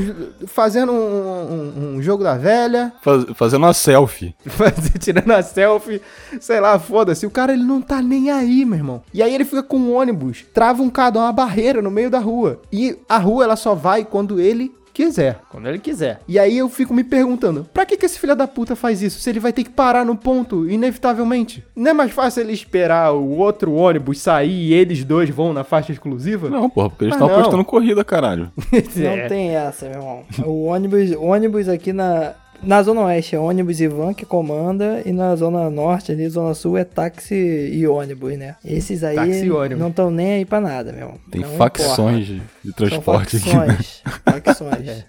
[0.46, 4.36] fazendo um, um- um jogo da velha, Faz- fazendo uma selfie.
[5.00, 6.00] tirando a selfie,
[6.40, 7.26] sei lá, foda-se.
[7.26, 9.02] O cara, ele não tá nem aí, meu irmão.
[9.12, 12.62] E aí ele fica com um ônibus, travancado, uma barreira no meio da rua.
[12.72, 15.40] E a rua, ela só vai quando ele quiser.
[15.50, 16.20] Quando ele quiser.
[16.28, 19.20] E aí eu fico me perguntando, pra que que esse filho da puta faz isso?
[19.20, 21.64] Se ele vai ter que parar no ponto, inevitavelmente.
[21.76, 25.64] Não é mais fácil ele esperar o outro ônibus sair e eles dois vão na
[25.64, 26.50] faixa exclusiva?
[26.50, 27.40] Não, porra, porque eles Ah, estão não.
[27.40, 28.52] apostando corrida, caralho.
[28.96, 29.28] Não É.
[29.28, 30.24] tem essa, meu irmão.
[30.46, 32.34] O ônibus, o ônibus aqui na,
[32.66, 36.54] na Zona Oeste é ônibus e van que comanda, e na Zona Norte, ali, Zona
[36.54, 38.56] Sul, é táxi e ônibus, né?
[38.64, 39.80] Esses aí Táxi e ônibus.
[39.80, 41.16] não estão nem aí pra nada, meu.
[41.30, 42.90] Tem Não facções de, de importa.
[42.90, 43.50] São transporte aqui.
[43.56, 43.78] né?
[44.26, 45.06] facções.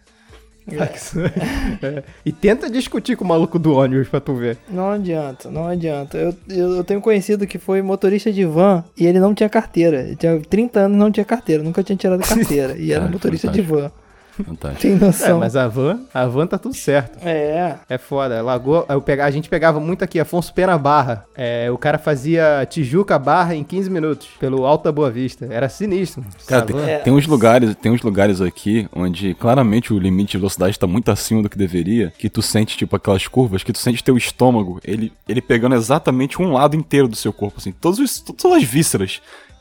[0.76, 1.30] Facções.
[1.82, 2.02] É.
[2.24, 4.56] E tenta discutir com o maluco do ônibus pra tu ver.
[4.70, 6.16] Não adianta, não adianta.
[6.16, 10.00] Eu, eu, eu tenho conhecido que foi motorista de van e ele não tinha carteira.
[10.00, 12.76] Ele tinha 30 anos e não tinha carteira, nunca tinha tirado carteira.
[12.78, 13.90] E era Ah, motorista de fantástico.
[13.90, 14.03] van.
[14.42, 14.82] Fantástico.
[14.82, 15.38] Tem É, noção?
[15.38, 17.18] mas a van, a van tá tudo certo.
[17.26, 17.76] É.
[17.88, 18.42] É foda.
[18.42, 21.24] Lagoa, eu pega, a gente pegava muito aqui, Afonso Pena Barra.
[21.36, 25.46] É, o cara fazia Tijuca Barra em 15 minutos, pelo Alta Boa Vista.
[25.50, 26.24] Era sinistro.
[26.46, 26.98] Cara, tem, É.
[26.98, 31.10] tem uns lugares, tem uns lugares aqui onde claramente o limite de velocidade tá muito
[31.10, 34.80] acima do que deveria, que tu sente tipo aquelas curvas, que tu sente teu estômago,
[34.84, 38.64] ele ele pegando exatamente um lado inteiro do seu corpo assim, todos os, todas as
[38.64, 39.20] vísceras,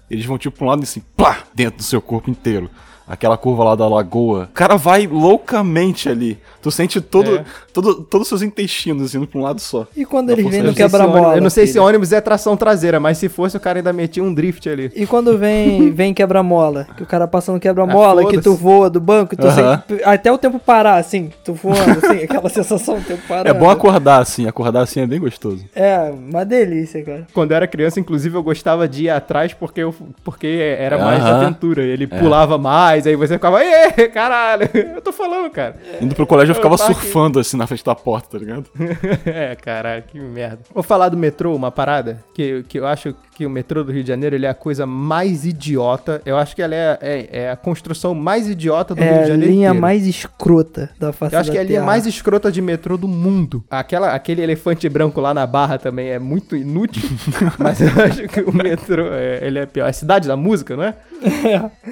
[0.09, 2.69] eles vão tipo pra um lado e assim, plá, dentro do seu corpo inteiro.
[3.07, 4.43] Aquela curva lá da lagoa.
[4.49, 6.37] O cara vai loucamente ali.
[6.61, 7.45] Tu sente todo, É.
[7.73, 9.85] todo, todos os seus intestinos indo pra um lado só.
[9.95, 11.17] E quando eles vêm da no Eu não sei se quebra-mola?
[11.19, 13.91] ônibus- Eu não sei se ônibus é tração traseira, mas se fosse, o cara ainda
[13.91, 14.89] metia um drift ali.
[14.95, 16.87] E quando vem, vem quebra-mola?
[16.95, 19.83] Que o cara passa no quebra-mola, Ah, que tu voa do banco, tu Aham.
[19.89, 23.49] assim, até o tempo parar, assim, tu voando, assim, aquela sensação do tempo parando.
[23.49, 25.65] É bom acordar assim, acordar assim é bem gostoso.
[25.75, 27.27] É, uma delícia, cara.
[27.33, 29.93] Quando eu era criança, inclusive, eu gostava de ir atrás porque, eu,
[30.23, 30.47] porque
[30.79, 31.35] era mais Aham.
[31.41, 31.81] aventura.
[31.83, 35.75] Ele pulava mais, aí você ficava, Ê, caralho, eu tô falando, cara.
[36.01, 36.85] Indo pro colégio eu ficava aqui.
[36.85, 38.69] surfando assim na frente da porta, tá ligado?
[39.25, 40.59] é, caralho, que merda.
[40.73, 44.03] Vou falar do metrô, uma parada, que, que eu acho que o metrô do Rio
[44.03, 46.21] de Janeiro ele é a coisa mais idiota.
[46.25, 49.23] Eu acho que ela é, é, é a construção mais idiota do Rio É de
[49.23, 49.51] a Janeiro.
[49.51, 49.81] linha inteiro.
[49.81, 52.97] mais escrota da face Eu acho da que é a linha mais escrota de metrô
[52.97, 53.63] do mundo.
[53.69, 57.03] Aquela, aquele elefante branco lá na barra também é muito inútil.
[57.57, 59.87] mas eu acho que o metrô, é, ele é pior.
[59.87, 60.93] É Cidade da Música, não é?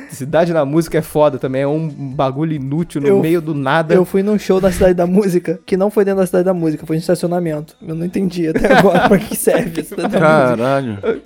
[0.10, 1.62] Cidade da Música é foda também.
[1.64, 3.94] É um bagulho inútil no Eu- meio do nada.
[3.94, 6.54] Eu fui num show da Cidade da Música, que não foi dentro da Cidade da
[6.54, 7.76] Música, foi no estacionamento.
[7.82, 10.20] Eu não entendi até agora pra que serve a Cidade da Música.
[10.20, 11.22] Caralho.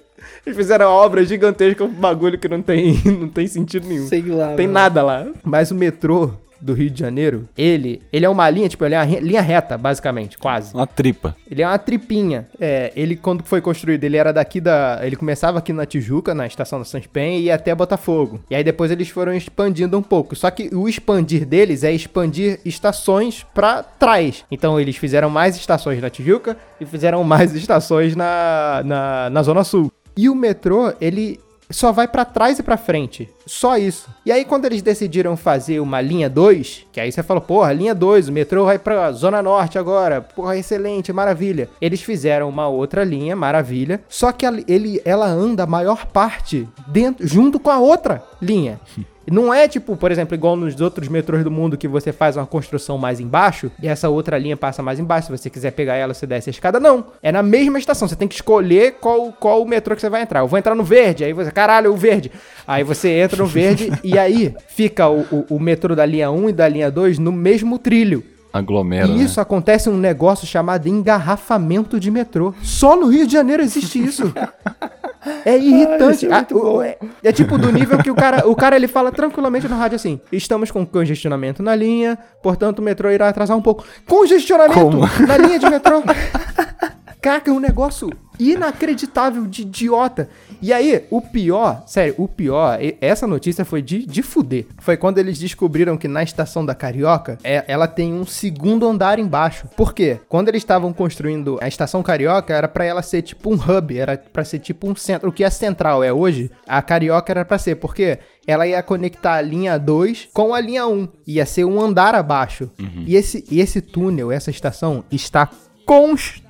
[0.46, 4.08] Eles fizeram uma obra gigantesca com um bagulho que não tem, não tem sentido nenhum.
[4.08, 4.54] Sei lá.
[4.54, 4.74] Tem mano.
[4.74, 5.28] nada lá.
[5.44, 6.32] Mas o metrô
[6.62, 9.42] do Rio de Janeiro, ele, ele é uma linha, tipo, ele é uma re- linha
[9.42, 10.74] reta, basicamente, quase.
[10.74, 11.36] Uma tripa.
[11.52, 12.48] Ele é uma tripinha.
[12.60, 15.00] É, ele, quando foi construído, ele era daqui da.
[15.04, 18.40] Ele começava aqui na Tijuca, na estação da Sanspen, e ia até Botafogo.
[18.50, 20.36] E aí depois eles foram expandindo um pouco.
[20.36, 24.44] Só que o expandir deles é expandir estações pra trás.
[24.50, 29.64] Então eles fizeram mais estações na Tijuca e fizeram mais estações na, na, na Zona
[29.64, 29.92] Sul.
[30.18, 31.40] E o metrô, ele
[31.70, 33.30] só vai pra trás e pra frente.
[33.46, 34.10] Só isso.
[34.26, 37.96] E aí, quando eles decidiram fazer uma linha 2, que aí você falou, porra, linha
[37.96, 40.22] 2, o metrô vai pra Zona Norte agora.
[40.22, 41.70] Porra, excelente, maravilha.
[41.82, 44.04] Eles fizeram uma outra linha, maravilha.
[44.08, 48.80] Só que ele, ela anda a maior parte dentro, junto com a outra linha.
[49.32, 52.46] Não é tipo, por exemplo, igual nos outros metrôs do mundo que você faz uma
[52.46, 55.28] construção mais embaixo e essa outra linha passa mais embaixo.
[55.28, 56.80] Se você quiser pegar ela, você desce a escada.
[56.80, 57.06] Não.
[57.22, 58.08] É na mesma estação.
[58.08, 60.42] Você tem que escolher qual, qual o metrô que você vai entrar.
[60.42, 61.24] Eu vou entrar no verde.
[61.24, 62.32] Aí você, caralho, o verde.
[62.68, 66.50] Aí você entra no verde e aí fica o, o, o metrô da linha 1
[66.50, 68.24] e da linha 2 no mesmo trilho.
[68.56, 69.08] Aglomera.
[69.08, 72.54] E isso acontece um negócio chamado engarrafamento de metrô.
[72.62, 74.34] Só no Rio de Janeiro existe isso.
[75.46, 76.26] É irritante.
[76.28, 78.88] é Ah, muito o- é, é tipo do nível que o cara, o cara ele
[78.88, 83.56] fala tranquilamente no rádio assim: estamos com congestionamento na linha, portanto o metrô irá atrasar
[83.58, 83.86] um pouco.
[84.08, 85.00] Congestionamento Como?
[85.28, 86.02] na linha de metrô.
[87.26, 90.30] Caraca, é um negócio inacreditável de idiota.
[90.62, 94.68] E aí, o pior, sério, o pior, essa notícia foi de, de fuder.
[94.78, 99.18] Foi quando eles descobriram que na estação da Carioca, é- ela tem um segundo andar
[99.18, 99.68] embaixo.
[99.76, 100.20] Por quê?
[100.30, 104.18] Quando eles estavam construindo a estação Carioca, era pra ela ser tipo um hub, era
[104.32, 105.30] pra ser tipo um centro.
[105.30, 107.78] O que a central é hoje, a Carioca era pra ser.
[107.78, 108.20] Por quê?
[108.46, 111.08] Ela ia conectar a linha 2 com a linha 1.
[111.26, 112.70] Ia ser um andar abaixo.
[113.08, 115.50] E, esse, e esse túnel, essa estação, está
[115.88, 116.45] construída.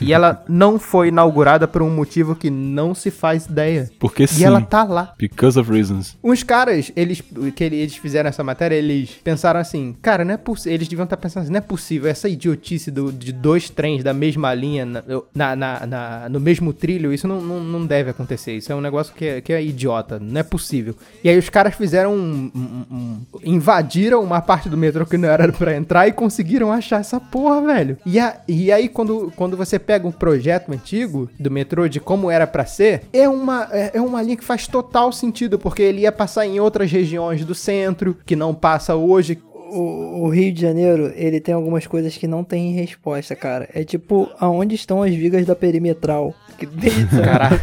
[0.00, 3.90] E ela não foi inaugurada por um motivo que não se faz ideia.
[3.98, 4.44] Porque E sim.
[4.44, 5.12] ela tá lá.
[5.18, 6.16] Because of reasons.
[6.22, 7.22] Uns caras, eles
[7.54, 10.74] que ele- eles fizeram essa matéria, eles pensaram assim, cara, não é possível.
[10.74, 14.12] Eles deviam estar pensando assim, não é possível essa idiotice do- de dois trens da
[14.14, 15.02] mesma linha na,
[15.34, 18.52] na- na- na- no mesmo trilho, isso não, não, não deve acontecer.
[18.56, 20.94] Isso é um negócio que é, que é idiota, não é possível.
[21.22, 25.28] E aí os caras fizeram um, um- um- invadiram uma parte do metrô que não
[25.28, 27.96] era pra entrar e conseguiram achar essa porra, velho.
[28.06, 32.30] E, a- e aí quando, quando você pega um projeto antigo do metrô de como
[32.30, 36.02] era pra ser, é uma, é, é uma linha que faz total sentido, porque ele
[36.02, 39.42] ia passar em outras regiões do centro, que não passa hoje.
[39.74, 43.68] O, o Rio de Janeiro, ele tem algumas coisas que não tem resposta, cara.
[43.74, 46.34] É tipo, aonde estão as vigas da perimetral?
[46.58, 47.60] Que desde Caralho.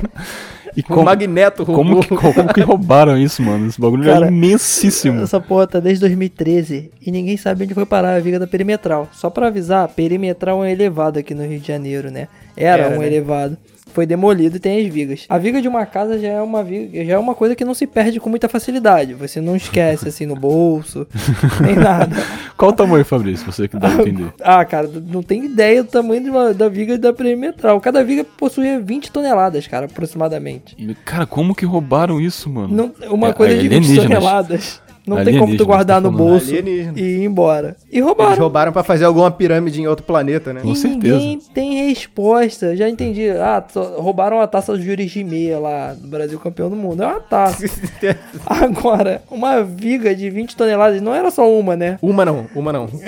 [0.75, 2.03] E O Magneto roubou.
[2.03, 3.67] como, que, como que roubaram isso, mano?
[3.67, 5.21] Esse bagulho Cara, é imensíssimo.
[5.21, 9.07] Essa porra tá desde 2013 e ninguém sabe onde foi parar a viga da perimetral.
[9.11, 12.27] Só pra avisar, perimetral é um elevado aqui no Rio de Janeiro, né?
[12.55, 13.07] Era, Era, um né?
[13.07, 13.57] elevado.
[13.93, 15.25] Foi demolido e tem as vigas.
[15.27, 17.73] A viga de uma casa já é uma viga, já é uma coisa que não
[17.73, 19.13] se perde com muita facilidade.
[19.13, 21.07] Você não esquece assim no bolso,
[21.61, 22.15] nem nada.
[22.55, 23.45] Qual o tamanho, Fabrício?
[23.51, 24.33] Você que deve entender.
[24.41, 27.79] Ah, cara, não tem ideia do tamanho de uma- da viga da perimetral.
[27.81, 30.75] Cada viga possuía 20 toneladas, cara, aproximadamente.
[31.05, 32.75] Cara, como que roubaram isso, mano?
[32.75, 34.07] Não, uma É, coisa de 20 alienígenas.
[34.07, 34.81] toneladas.
[35.09, 36.93] Não tem como tu Alienígenas, guardar tá no bolso Alienígena.
[36.99, 37.75] e ir embora.
[37.91, 38.35] E Eles roubaram.
[38.41, 40.61] roubaram pra fazer alguma pirâmide em outro planeta, né?
[40.61, 41.15] Com E certeza.
[41.17, 42.75] ninguém tem resposta.
[42.75, 43.29] Já entendi.
[43.29, 43.63] Ah,
[43.97, 47.03] roubaram a taça do Juris de Meia lá do Brasil campeão do mundo.
[47.03, 47.63] É uma taça.
[48.45, 51.97] Agora, uma viga de 20 toneladas, não era só uma, né?
[52.01, 52.87] Uma não, uma não.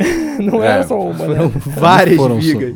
[0.42, 1.52] Não É, era só uma, Foram né?
[1.78, 2.74] várias Foram só- vigas.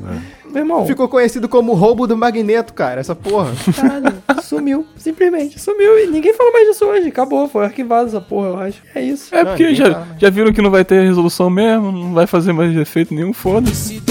[0.56, 3.52] Meu irmão, Ficou conhecido como roubo do Magneto, cara, essa porra.
[3.76, 4.86] caralho, sumiu.
[4.96, 7.10] Simplesmente sumiu e ninguém falou mais disso hoje.
[7.10, 8.82] Acabou, foi arquivado essa porra, eu acho.
[8.96, 9.36] É isso.
[9.36, 12.26] É Não, porque já, fala, já viram que não vai ter resolução mesmo, não vai
[12.26, 14.02] fazer mais efeito nenhum, foda-se.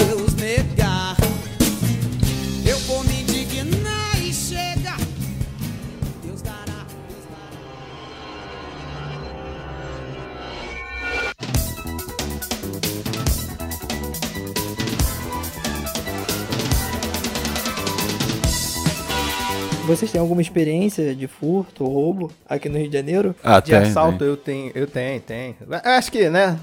[19.86, 23.34] Vocês têm alguma experiência de furto ou roubo aqui no Rio de Janeiro?
[23.44, 25.54] Ah, De assalto eu tenho, eu tenho, tenho.
[25.60, 26.58] Eu Acho que, né?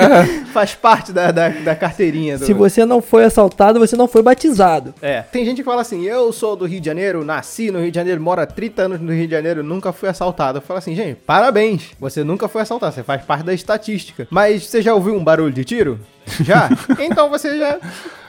[0.52, 2.36] Faz parte da, da, da carteirinha.
[2.36, 2.44] Do...
[2.44, 4.94] Se você não foi assaltado, você não foi batizado.
[5.00, 7.90] É, tem gente que fala assim, eu sou do Rio de Janeiro, nasci no Rio
[7.90, 10.58] de Janeiro, moro há 30 anos no Rio de Janeiro, nunca fui assaltado.
[10.58, 14.28] Eu falo assim, gente, parabéns, você nunca foi assaltado, você faz parte da estatística.
[14.30, 15.98] Mas você já ouviu um barulho de tiro?
[16.42, 16.68] Já?
[17.00, 17.78] então você já...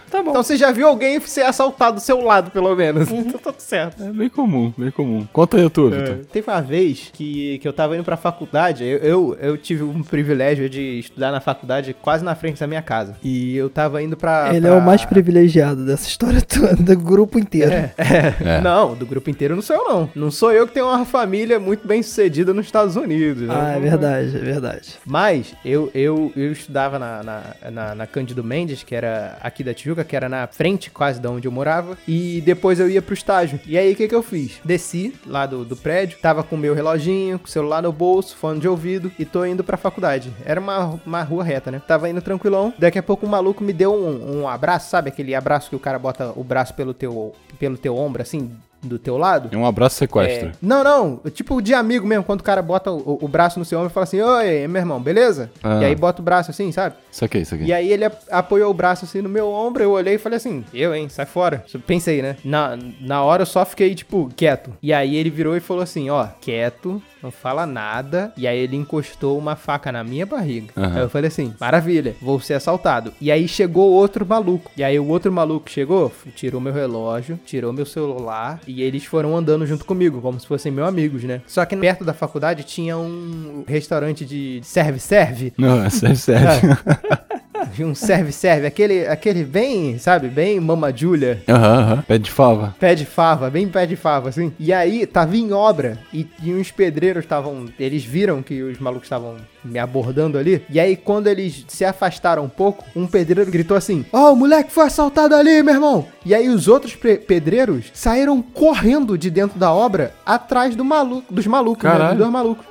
[0.10, 0.30] Tá bom.
[0.32, 3.10] Então você já viu alguém ser assaltado do seu lado, pelo menos.
[3.12, 4.04] Então tá tudo certo.
[4.04, 5.28] É bem comum, bem comum.
[5.34, 6.18] Conta aí a tua, Vitor.
[6.32, 10.02] Teve uma vez que, que eu tava indo pra faculdade, eu, eu, eu tive um
[10.04, 13.16] privilégio de estudar na faculdade quase na frente da minha casa.
[13.24, 14.50] E eu tava indo pra...
[14.52, 17.72] Ele pra- é o mais privilegiado dessa história toda, do grupo inteiro.
[17.72, 18.58] É, é.
[18.58, 18.62] É.
[18.62, 20.10] Não, do grupo inteiro não sou eu, não.
[20.16, 23.44] Não sou eu que tenho uma família muito bem sucedida nos Estados Unidos.
[23.44, 23.54] né?
[23.58, 24.90] Ah, é verdade, é verdade.
[25.06, 27.42] Mas eu, eu, eu estudava na, na,
[27.72, 31.28] na, na Cândido Mendes, que era aqui da Tijuca, que era na frente quase de
[31.28, 31.98] onde eu morava.
[32.08, 33.60] E depois eu ia pro estágio.
[33.66, 34.60] E aí o que, que eu fiz?
[34.64, 38.36] Desci lá do, do prédio, tava com o meu reloginho, com o celular no bolso,
[38.36, 40.34] fone de ouvido e tô indo pra faculdade.
[40.46, 41.82] Era uma, uma rua reta, né?
[41.86, 42.74] Tava indo tranquilão.
[42.78, 45.10] Daqui a pouco um maluco me deu um, um abraço, sabe?
[45.10, 48.52] Aquele abraço que o cara bota o braço pelo teu, pelo teu ombro, assim,
[48.84, 49.50] do teu lado.
[49.52, 50.50] É um abraço sequestro.
[50.50, 53.66] É, não, não, tipo de amigo mesmo, quando o cara bota o, o braço no
[53.66, 55.50] seu ombro e fala assim, oi, meu irmão, beleza?
[55.64, 55.80] Ah.
[55.82, 56.96] E aí bota o braço assim, sabe?
[57.12, 57.66] Isso aqui, isso aqui.
[57.66, 60.38] E aí ele ap- apoiou o braço assim no meu ombro, eu olhei e falei
[60.38, 61.66] assim, eu, hein, sai fora.
[61.86, 62.38] Pensei, né?
[62.44, 64.72] Na, na hora eu só fiquei, tipo, quieto.
[64.82, 68.32] E aí ele virou e falou assim, ó, quieto, não fala nada.
[68.38, 70.74] E aí ele encostou uma faca na minha barriga.
[70.76, 70.96] Aham.
[70.96, 73.14] Aí eu falei assim, maravilha, vou ser assaltado.
[73.20, 74.72] E aí chegou outro maluco.
[74.76, 79.36] E aí o outro maluco chegou, tirou meu relógio, tirou meu celular e eles foram
[79.36, 81.42] andando junto comigo, como se fossem meus amigos, né?
[81.48, 85.54] Só que perto da faculdade tinha um restaurante de serve-serve.
[85.58, 85.88] Não, é
[87.68, 87.88] sério.
[87.88, 91.42] Um serve-serve, aquele, aquele bem, sabe, bem mama Julia.
[91.48, 92.02] Aham, aham.
[92.08, 92.76] Pé de fava.
[92.80, 94.52] Pé de fava, bem pé de fava, assim.
[94.60, 95.98] E aí, tava em obra.
[96.14, 97.66] E, e uns pedreiros estavam.
[97.80, 100.62] Eles viram que os malucos estavam me abordando ali.
[100.70, 104.72] E aí, quando eles se afastaram um pouco, um pedreiro gritou assim: Ó, o moleque
[104.72, 106.06] foi assaltado ali, meu irmão.
[106.26, 111.34] E aí, os outros pe- pedreiros saíram correndo de dentro da obra atrás do maluco,
[111.34, 111.90] dos malucos, né?
[112.10, 112.66] Dos dois malucos.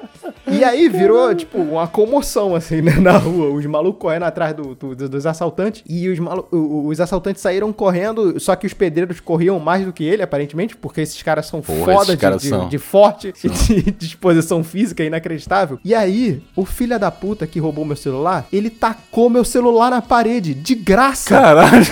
[0.47, 3.49] E aí virou, tipo, uma comoção, assim, né, na rua.
[3.51, 5.82] Os malucos correndo atrás do- do- do- dos assaltantes.
[5.89, 10.03] E os, malu- os assaltantes saíram correndo, só que os pedreiros corriam mais do que
[10.05, 12.68] ele, aparentemente, porque esses caras são Porra, foda de, caras de- são.
[12.68, 15.78] de forte, de disposição física inacreditável.
[15.84, 20.03] E aí, o filho da puta que roubou meu celular, ele tacou meu celular na
[20.03, 21.31] parede, de graça.
[21.31, 21.87] Caralho.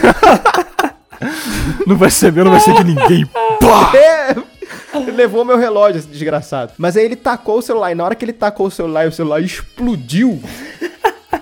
[1.86, 3.26] não vai ser meu, não vai ser de ninguém.
[3.26, 3.92] Pá!
[4.94, 6.72] É, ele levou meu relógio, esse desgraçado.
[6.78, 9.08] Mas aí ele tacou o celular, e na hora que ele tacou o celular e
[9.08, 10.40] o celular explodiu.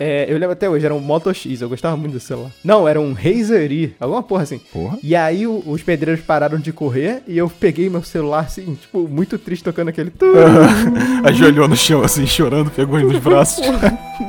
[0.01, 2.51] É, eu lembro até hoje, era um Moto X, eu gostava muito desse celular.
[2.65, 4.59] Não, era um Razer E, alguma porra assim.
[4.73, 4.99] Porra.
[5.03, 9.07] E aí o- os pedreiros pararam de correr e eu peguei meu celular assim, tipo,
[9.09, 10.13] muito triste tocando aquele.
[11.25, 13.65] Ajoelhou no chão assim, chorando, pegou ele nos braços.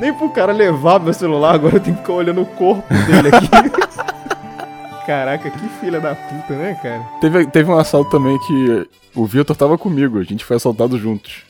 [0.00, 3.28] Nem pro cara levar meu celular, agora eu tenho que ficar olhando o corpo dele
[3.28, 3.48] aqui.
[5.06, 7.02] Caraca, que filha da puta, né, cara?
[7.20, 11.42] Teve, teve um assalto também que o Vitor tava comigo, a gente foi assaltado juntos.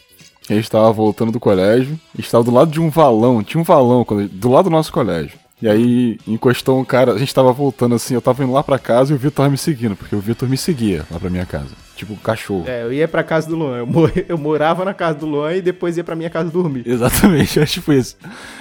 [0.49, 3.61] A gente tava voltando do colégio, a gente tava do lado de um valão, tinha
[3.61, 5.39] um valão do lado do nosso colégio.
[5.63, 8.79] E aí encostou um cara, a gente tava voltando assim, eu tava indo lá pra
[8.79, 11.47] casa e o Vitor tava me seguindo, porque o Vitor me seguia lá pra minha
[11.47, 11.71] casa.
[11.97, 12.65] Tipo, um cachorro.
[12.67, 13.79] É, eu ia pra casa do Luan.
[13.79, 16.83] Eu, mor- eu morava na casa do Luan e depois ia pra minha casa dormir.
[16.85, 18.17] Exatamente, é tipo isso.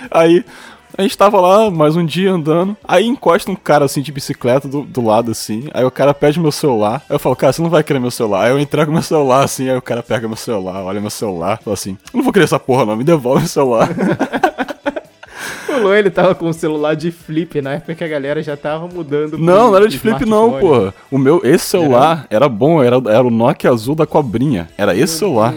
[0.09, 0.45] Aí
[0.97, 4.67] a gente tava lá mais um dia andando, aí encosta um cara assim de bicicleta
[4.67, 7.61] do, do lado assim, aí o cara pede meu celular, aí eu falo, cara, você
[7.61, 8.45] não vai querer meu celular.
[8.45, 11.59] Aí eu entrego meu celular assim, aí o cara pega meu celular, olha meu celular,
[11.63, 13.89] fala assim, eu não vou querer essa porra não, me devolve meu celular.
[15.67, 18.55] O Luan, ele tava com o celular de flip na época que a galera já
[18.55, 19.39] tava mudando.
[19.39, 20.93] não, não era de flip não, porra.
[21.09, 25.17] O meu, esse celular era bom, era, era o Nokia azul da cobrinha, era esse
[25.17, 25.53] celular.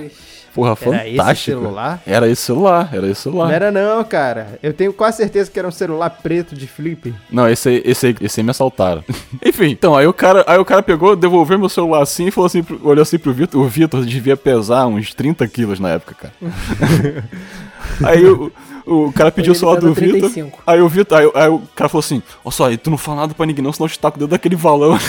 [0.57, 1.61] Porra, Era esse fantástico.
[1.61, 2.03] celular?
[2.07, 3.49] Era esse celular, era esse celular.
[3.49, 4.59] Não era não, cara.
[4.63, 7.15] Eu tenho quase certeza que era um celular preto de flip.
[7.31, 9.05] Não, esse aí, esse aí, esse aí me assaltaram.
[9.45, 12.47] Enfim, então, aí o cara, aí o cara pegou, devolveu meu celular assim e falou
[12.47, 13.61] assim, olhou assim pro Vitor.
[13.61, 16.33] O Vitor devia pesar uns 30 quilos na época, cara.
[18.03, 18.51] aí o,
[18.87, 20.21] o cara pediu o celular do Vitor.
[20.31, 20.63] 35.
[20.67, 23.21] Aí o Vitor, aí, aí o cara falou assim: Ó só, aí tu não fala
[23.21, 24.99] nada pra ninguém não, senão eu te taco dentro daquele valão.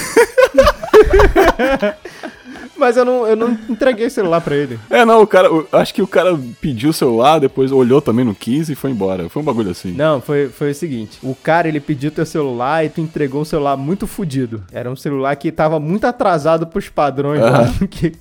[2.77, 4.79] Mas eu não, eu não entreguei o celular pra ele.
[4.89, 8.23] é, não, o cara, o- acho que o cara pediu o celular, depois olhou também,
[8.23, 9.27] não quis e foi embora.
[9.29, 9.91] Foi um bagulho assim.
[9.91, 11.17] Não, foi, foi o seguinte.
[11.23, 14.63] O cara, ele pediu teu celular e tu entregou um celular muito fudido.
[14.71, 18.13] Era um celular que tava muito atrasado pros padrões lá, que,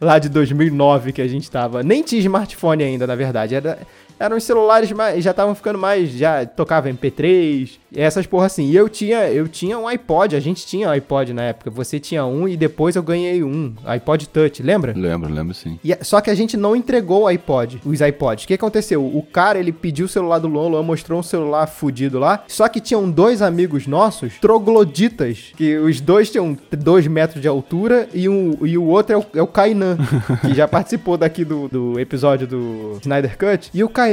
[0.00, 1.82] lá de 2009 que a gente tava.
[1.82, 3.54] Nem tinha smartphone ainda, na verdade.
[3.54, 3.78] Era,
[4.20, 8.66] eram os celulares mais, já estavam ficando mais, já tocava MP3, essas porra assim.
[8.66, 11.70] E eu tinha, eu tinha um iPod, a gente tinha um iPod na época.
[11.70, 14.92] Você tinha um e depois eu ganhei um, iPod Touch, lembra?
[14.96, 15.78] Lembro, lembro sim.
[15.82, 18.44] E só que a gente não entregou o iPod, os iPods.
[18.44, 19.04] O que aconteceu?
[19.04, 22.44] O cara, ele pediu o celular do Luan, Luan mostrou um celular fudido lá.
[22.46, 28.08] Só que tinham dois amigos nossos, trogloditas, que os dois tinham 2 metros de altura
[28.12, 29.96] e, um, e o outro é o, é o Kainan,
[30.40, 33.70] que já participou daqui do, do episódio do Snyder Cut.
[33.72, 34.09] E o Kainan,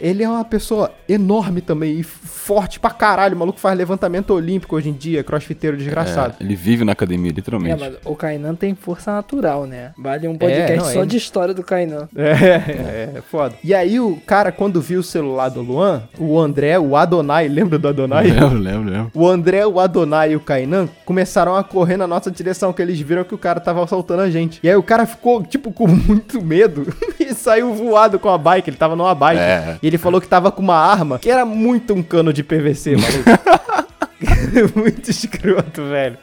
[0.00, 3.34] ele é uma pessoa enorme também e forte pra caralho.
[3.34, 6.34] O maluco faz levantamento olímpico hoje em dia, crossfiteiro desgraçado.
[6.40, 7.80] É, ele vive na academia, É, literalmente.
[7.80, 9.92] mas o Kainan tem força natural, né?
[9.98, 12.08] Vale um podcast não, só ele- de história do Kainan.
[12.16, 13.54] É, é, é foda.
[13.64, 17.78] E aí o cara, quando viu o celular do Luan, o André, o Adonai, lembra
[17.78, 18.26] do Adonai?
[18.28, 19.10] Lembro, lembro, lembro.
[19.14, 22.98] O André, o Adonai e o Kainan começaram a correr na nossa direção, que eles
[23.00, 24.60] viram que o cara tava assaltando a gente.
[24.62, 26.86] E aí o cara ficou, tipo, com muito medo
[27.18, 28.70] e saiu voado com a bike.
[28.70, 29.37] Ele tava numa bike.
[29.38, 29.76] É.
[29.82, 32.96] E ele falou que tava com uma arma que era muito um cano de PVC,
[32.96, 33.88] maluco.
[34.74, 36.18] muito escroto, velho.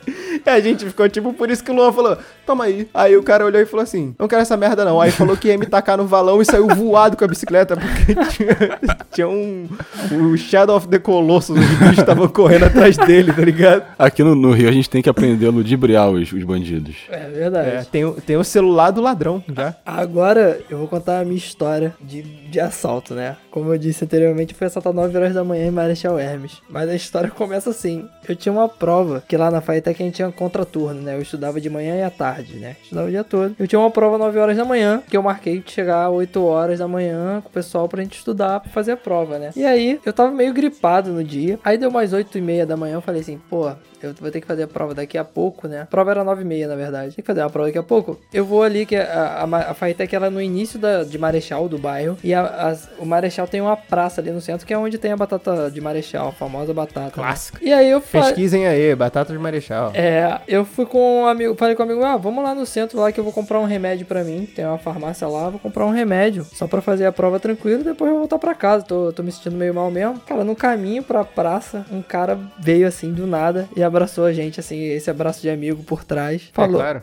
[0.45, 2.87] E a gente ficou tipo, por isso que o Luan falou, toma aí.
[2.93, 4.99] Aí o cara olhou e falou assim, não quero essa merda não.
[4.99, 8.15] Aí falou que ia me tacar no valão e saiu voado com a bicicleta, porque
[8.35, 8.79] tinha,
[9.11, 9.67] tinha um...
[10.11, 13.83] O Shadow of the Colossus, os bichos estavam correndo atrás dele, tá ligado?
[13.97, 16.95] Aqui no, no Rio a gente tem que aprender a ludibriar os, os bandidos.
[17.09, 17.69] É verdade.
[17.69, 19.75] É, tem, o- tem o celular do ladrão já.
[19.85, 23.37] Agora eu vou contar a minha história de, de assalto, né?
[23.49, 26.61] Como eu disse anteriormente, eu fui assaltado 9 horas da manhã em Marechal Hermes.
[26.69, 27.84] Mas a história começa assim.
[28.27, 31.15] Eu tinha uma prova, que lá na Faetec a gente tinha contraturno, né?
[31.15, 32.55] Eu estudava de manhã e à tarde.
[32.57, 32.75] né?
[32.81, 33.55] Estudava o dia todo.
[33.59, 36.79] Eu tinha uma prova 9 horas da manhã, que eu marquei de chegar 8 horas
[36.79, 39.51] da manhã com o pessoal pra gente estudar, pra fazer a prova, né?
[39.55, 41.59] E aí, eu tava meio gripado no dia.
[41.63, 43.69] Aí deu mais 8 e meia da manhã, eu falei assim, pô,
[44.01, 45.81] eu vou ter que fazer a prova daqui a pouco, né?
[45.81, 47.15] A prova era 9 e meia, na verdade.
[47.15, 48.19] Tem que fazer a prova daqui a pouco.
[48.33, 51.67] Eu vou ali, que a, a, a Faitec, ela é no início da, de Marechal,
[51.69, 52.17] do bairro.
[52.23, 55.11] E a, as- o Marechal tem uma praça ali no centro, que é onde tem
[55.11, 57.05] a batata de Marechal, a famosa batata.
[57.05, 57.11] né?
[57.13, 57.59] Clássica.
[57.61, 58.27] E aí eu falei...
[58.27, 59.91] Pesquisem aí, batata de marechal.
[59.93, 62.99] É, eu fui com um amigo, falei com um amigo, ah, vamos lá no centro
[62.99, 64.45] lá que eu vou comprar um remédio pra mim.
[64.45, 66.45] Tem uma farmácia lá, vou comprar um remédio.
[66.53, 68.85] Só pra fazer a prova tranquilo e depois eu vou voltar pra casa.
[68.85, 70.19] Tô, tô me sentindo meio mal mesmo.
[70.21, 74.59] Cara, no caminho pra praça, um cara veio assim do nada e abraçou a gente,
[74.59, 76.49] assim, esse abraço de amigo por trás.
[76.53, 77.01] Falou, É claro.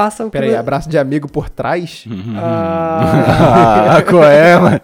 [0.00, 2.06] Passa o Peraí, abraço de amigo por trás?
[2.34, 4.80] Ah, Ah, qual é, mano?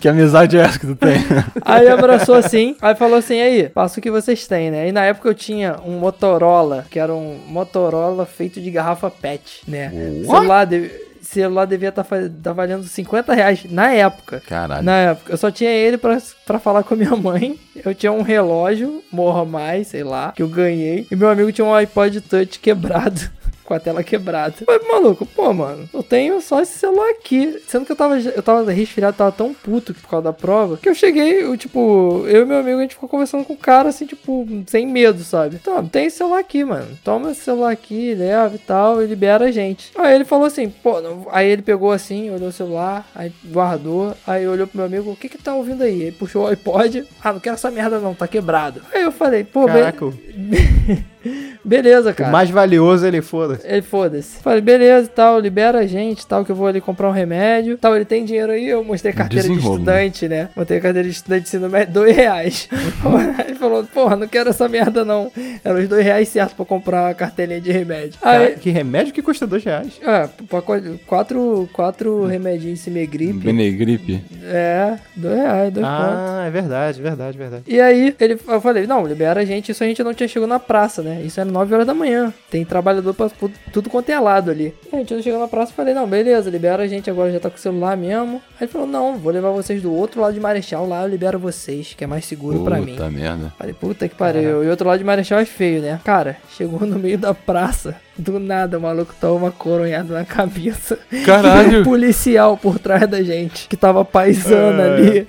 [0.00, 1.18] Que amizade é essa que tu tem?
[1.64, 4.88] Aí abraçou assim, aí falou assim, aí, passa o que vocês têm, né?
[4.88, 9.62] E na época eu tinha um Motorola, que era um Motorola feito de garrafa PET,
[9.68, 9.92] né?
[10.24, 10.90] Celular, de-
[11.22, 14.42] celular devia estar tá valendo 50 reais na época.
[14.48, 14.82] Caralho.
[14.82, 17.58] Na época, eu só tinha ele pra, pra falar com a minha mãe.
[17.84, 21.06] Eu tinha um relógio, morra mais, sei lá, que eu ganhei.
[21.10, 23.20] E meu amigo tinha um iPod Touch quebrado.
[23.66, 24.54] Com a tela quebrada.
[24.64, 27.60] Falei, maluco, pô, mano, eu tenho só esse celular aqui.
[27.66, 30.88] Sendo que eu tava, eu tava resfriado, tava tão puto por causa da prova, que
[30.88, 33.88] eu cheguei, eu, tipo, eu e meu amigo, a gente ficou conversando com o cara,
[33.88, 35.56] assim, tipo, sem medo, sabe?
[35.60, 36.86] Então, tem esse celular aqui, mano.
[37.02, 39.90] Toma esse celular aqui, leva e tal, e libera a gente.
[39.98, 44.14] Aí ele falou assim, pô, não- aí ele pegou assim, olhou o celular, aí guardou,
[44.26, 46.02] aí olhou pro meu amigo, o que que tá ouvindo aí?
[46.02, 48.80] Ele puxou o iPod, ah, não quero essa merda não, tá quebrado.
[48.94, 50.12] Aí eu falei, pô, Caraca, o
[51.66, 52.30] beleza, cara.
[52.30, 53.58] mais valioso ele foda.
[53.64, 54.40] Ele foda-se.
[54.42, 57.12] Falei, beleza e tal, libera a gente e tal, que eu vou ali comprar um
[57.12, 57.76] remédio.
[57.78, 60.48] Tal, ele tem dinheiro aí, eu mostrei carteira de Desenrolo, estudante, né?
[60.56, 62.68] Mostrei carteira de estudante de ensino médio, dois reais.
[63.46, 65.30] ele falou, porra, não quero essa merda não.
[65.64, 68.18] Eram os dois reais certos pra comprar uma cartelinha de remédio.
[68.20, 70.00] Cara, Aí, que remédio que custa dois reais?
[70.02, 73.38] é, pacote- quatro, quatro remedinhos Cimegripe.
[73.44, 74.22] Benegripe.
[74.44, 76.04] É, dois reais, dois contos.
[76.06, 77.62] Ah, é verdade, verdade, verdade.
[77.66, 80.48] E aí, ele, eu falei, não, libera a gente, isso a gente não tinha chegado
[80.48, 81.20] na praça, né?
[81.24, 82.32] Isso era 9 horas da manhã.
[82.50, 83.30] Tem trabalhador pra
[83.72, 84.74] tudo quanto é lado ali.
[84.92, 87.40] E a gente chegou na praça, eu falei, não, beleza, libera a gente, agora já
[87.40, 88.42] tá com o celular mesmo.
[88.60, 91.38] Aí ele falou, não, vou levar vocês do outro lado de Marechal, lá eu libero
[91.38, 92.92] vocês, que é mais seguro pra mim.
[92.92, 93.52] Puta merda.
[93.58, 94.64] Falei, puta que pariu.
[94.64, 96.00] E outro lado de Marechal é feio, né?
[96.04, 97.96] Cara, chegou no meio da praça.
[98.18, 100.98] Do nada, o maluco toma uma coronhada na cabeça.
[101.24, 101.72] Caralho.
[101.72, 104.94] E um policial por trás da gente, que tava paisando É.
[104.94, 105.26] ali.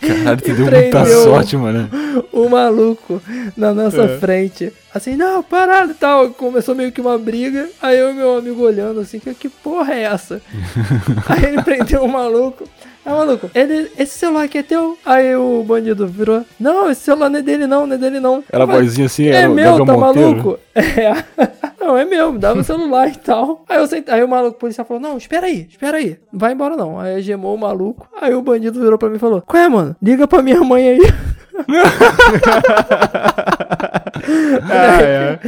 [0.00, 1.88] Caralho, tu deu muita sorte, mano.
[2.32, 3.22] o maluco
[3.56, 4.18] na nossa É.
[4.18, 4.72] frente.
[4.94, 6.30] Assim, não, parado e tal.
[6.30, 7.68] Começou meio que uma briga.
[7.80, 10.40] Aí eu e meu amigo olhando assim, que, que porra é essa?
[11.28, 12.68] aí ele prendeu o maluco.
[13.04, 14.96] Aí, maluco, ele, esse celular aqui é teu?
[15.04, 18.42] Aí o bandido virou, não, esse celular não é dele não, não é dele não.
[18.50, 20.30] Era vozinha assim, é era o meu, tá Monteiro.
[20.30, 20.58] maluco?
[20.74, 21.12] É.
[21.78, 23.62] Não, é meu, me dava o celular e tal.
[23.68, 24.08] Aí, eu sent...
[24.08, 26.16] aí o maluco o policial falou: Não, espera aí, espera aí.
[26.32, 26.98] Não vai embora não.
[26.98, 28.08] Aí gemou o maluco.
[28.20, 29.94] Aí o bandido virou pra mim e falou: Qual é, mano?
[30.02, 30.98] Liga pra minha mãe aí.
[34.70, 35.38] Ah, é.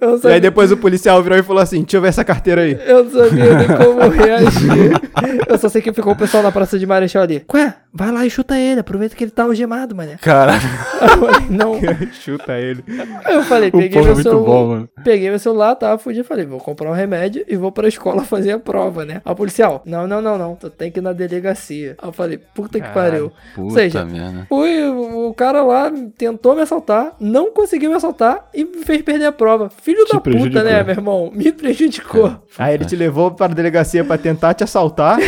[0.00, 2.08] Eu não E aí sabia, depois o policial virou e falou assim: Deixa eu ver
[2.08, 2.78] essa carteira aí.
[2.86, 4.92] eu não sabia nem como reagir.
[5.48, 7.40] Eu só sei que ficou o pessoal na praça de Marechal ali.
[7.46, 8.80] Qual Vai lá e chuta ele.
[8.80, 10.16] Aproveita que ele tá algemado, mané.
[10.18, 10.56] Falei,
[11.50, 11.74] não.
[12.12, 12.82] Chuta ele.
[13.24, 14.46] Aí eu falei, o peguei povo é meu muito celular.
[14.46, 14.88] bom, mano.
[15.04, 16.24] Peguei meu celular, tava fudido.
[16.24, 19.20] Falei, vou comprar um remédio e vou pra escola fazer a prova, né?
[19.24, 20.54] Aí o policial, não, não, não, não.
[20.56, 21.94] Tu tem que ir na delegacia.
[22.00, 23.32] Aí eu falei, puta que Caralho, pariu.
[23.58, 24.46] Ou Puta seja, merda.
[24.48, 29.26] fui, o cara lá tentou me assaltar, não conseguiu me assaltar e me fez perder
[29.26, 29.68] a prova.
[29.82, 30.62] Filho Te da puta, prejudicou.
[30.64, 31.30] né, meu irmão?
[31.34, 32.36] Me prejudicou.
[32.58, 35.18] Aí ele te levou para a delegacia pra tentar te assaltar.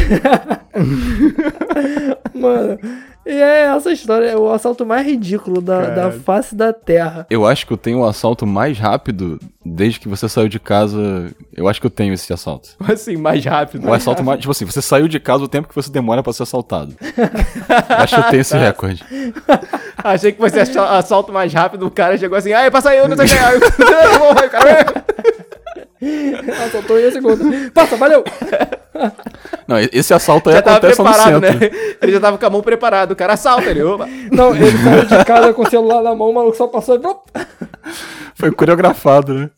[2.34, 2.78] Mano,
[3.26, 7.26] e é essa história, é o assalto mais ridículo da, da face da terra.
[7.30, 11.30] Eu acho que eu tenho o assalto mais rápido desde que você saiu de casa.
[11.56, 12.70] Eu acho que eu tenho esse assalto.
[12.86, 13.88] assim, mais rápido.
[13.88, 14.40] O assalto mais.
[14.40, 16.94] Tipo assim, você saiu de casa o tempo que você demora pra ser assaltado.
[17.00, 19.02] Eu acho que eu tenho esse recorde.
[20.04, 21.86] Achei que fosse assa- assalto mais rápido.
[21.86, 23.34] O cara chegou assim: Ai, passa aí, eu não sei o que.
[26.66, 27.70] Assaltou em um segundo.
[27.72, 28.24] Passa, valeu!
[29.66, 31.52] Não, esse assalto aí Já tava acontece no preparado, né?
[31.52, 31.78] centro.
[32.02, 33.12] Ele já tava com a mão preparada.
[33.12, 33.82] O cara assalta ele.
[33.82, 34.06] Opa.
[34.30, 37.40] Não, ele saiu de casa com o celular na mão, o maluco só passou e.
[38.34, 39.50] Foi coreografado, né?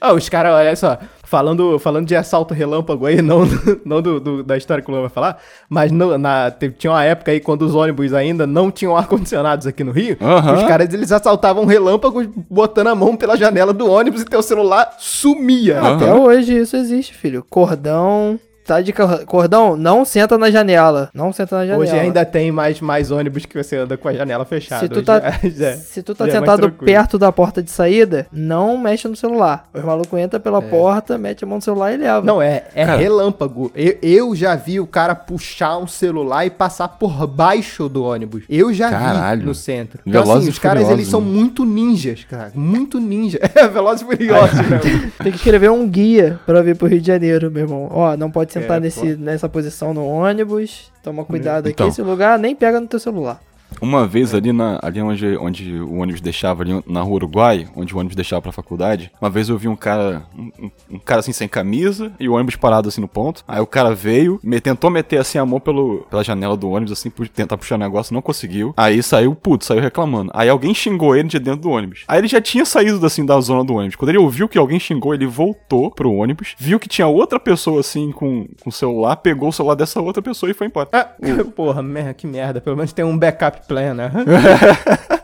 [0.00, 3.40] Ah, os caras, olha só, falando, falando de assalto relâmpago aí, não,
[3.84, 7.04] não do, do- da história que o Luan vai falar, mas no- na, tinha uma
[7.04, 10.54] época aí quando os ônibus ainda não tinham ar-condicionados aqui no Rio, Aham.
[10.54, 14.94] os caras eles assaltavam relâmpagos botando a mão pela janela do ônibus e teu celular
[14.98, 15.78] sumia.
[15.80, 15.96] Aham.
[15.96, 17.44] Até hoje isso existe, filho.
[17.50, 21.08] Cordão, tá de cor- cordão, não senta na janela.
[21.14, 21.82] Não senta na janela.
[21.84, 24.80] Hoje ainda tem mais, mais ônibus que você anda com a janela fechada.
[24.82, 26.84] Se tu tá, já- já- se tu tá é sentado tranquilo.
[26.84, 29.68] perto da porta de saída, não mexe no celular.
[29.72, 32.18] Os malucos entram pela porta, mete a mão no celular e leva.
[32.18, 32.22] É.
[32.22, 32.98] Não, é, é Cara.
[32.98, 33.70] relâmpago.
[33.74, 38.44] Eu, eu já vi o cara puxar um celular e passar por baixo do ônibus.
[38.48, 39.40] Eu já Caralho.
[39.40, 40.00] vi no centro.
[40.06, 41.26] Então, Velozes assim, os caras, Furiosos, eles são né?
[41.30, 42.50] muito ninjas, cara.
[42.54, 43.38] Muito ninja.
[43.54, 44.80] É, Velozes e Furiosos, né?
[45.22, 47.88] Tem que escrever um guia pra vir pro Rio de Janeiro, meu irmão.
[47.90, 50.90] Ó, não pode sentar É, nesse, nessa posição no ônibus.
[51.02, 51.86] Toma cuidado Então.
[51.86, 51.92] aqui.
[51.92, 53.40] Esse lugar nem pega no teu celular.
[53.80, 57.94] Uma vez ali, na, ali onde, onde o ônibus deixava, ali na rua Uruguai, onde
[57.94, 61.32] o ônibus deixava pra faculdade, uma vez eu vi um cara, um, um- cara assim
[61.32, 63.42] sem camisa e o ônibus parado assim no ponto.
[63.46, 66.92] Aí o cara veio, me, tentou meter assim a mão pelo, pela janela do ônibus,
[66.92, 68.72] assim, por tentar puxar o negócio, não conseguiu.
[68.76, 70.30] Aí saiu, puto, saiu reclamando.
[70.34, 72.04] Aí alguém xingou ele de dentro do ônibus.
[72.08, 73.96] Aí ele já tinha saído assim da zona do ônibus.
[73.96, 77.80] Quando ele ouviu que alguém xingou, ele voltou pro ônibus, viu que tinha outra pessoa
[77.80, 80.88] assim com, com o celular, pegou o celular dessa outra pessoa e foi embora.
[80.92, 81.08] Ah,
[81.54, 82.60] porra, merda, que merda.
[82.60, 84.10] Pelo menos tem um backup plan, né?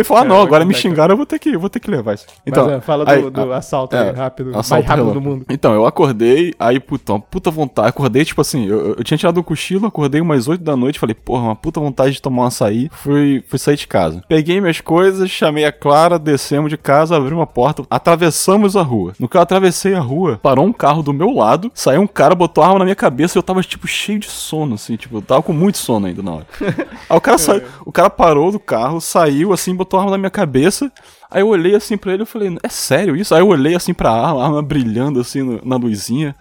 [0.00, 1.80] Ele falou: ah, não, Caraca, agora me vai, xingaram, eu vou ter que, vou ter
[1.80, 2.26] que levar isso.
[2.46, 4.50] Então, é, fala do, aí, do assalto é, aí, rápido.
[4.50, 5.30] assalto mais rápido do relâmpago.
[5.30, 5.46] mundo.
[5.48, 7.88] Então, eu acordei, aí, putão, puta vontade.
[7.88, 11.14] Acordei, tipo assim, eu, eu tinha tirado um cochilo, acordei umas 8 da noite, falei,
[11.14, 12.88] porra, uma puta vontade de tomar um açaí.
[12.92, 14.22] Fui, fui sair de casa.
[14.28, 19.12] Peguei minhas coisas, chamei a Clara, descemos de casa, abri uma porta, atravessamos a rua.
[19.18, 22.34] No que eu atravessei a rua, parou um carro do meu lado, saiu um cara,
[22.34, 25.18] botou a arma na minha cabeça e eu tava, tipo, cheio de sono, assim, tipo,
[25.18, 26.46] eu tava com muito sono ainda na hora.
[27.08, 30.18] Aí o cara saiu, o cara parou do carro, saiu, assim, botou a arma na
[30.18, 30.90] minha cabeça.
[31.30, 33.34] Aí eu olhei assim pra ele e falei, é sério isso?
[33.34, 36.34] Aí eu olhei assim pra arma, a arma brilhando assim no- na luzinha.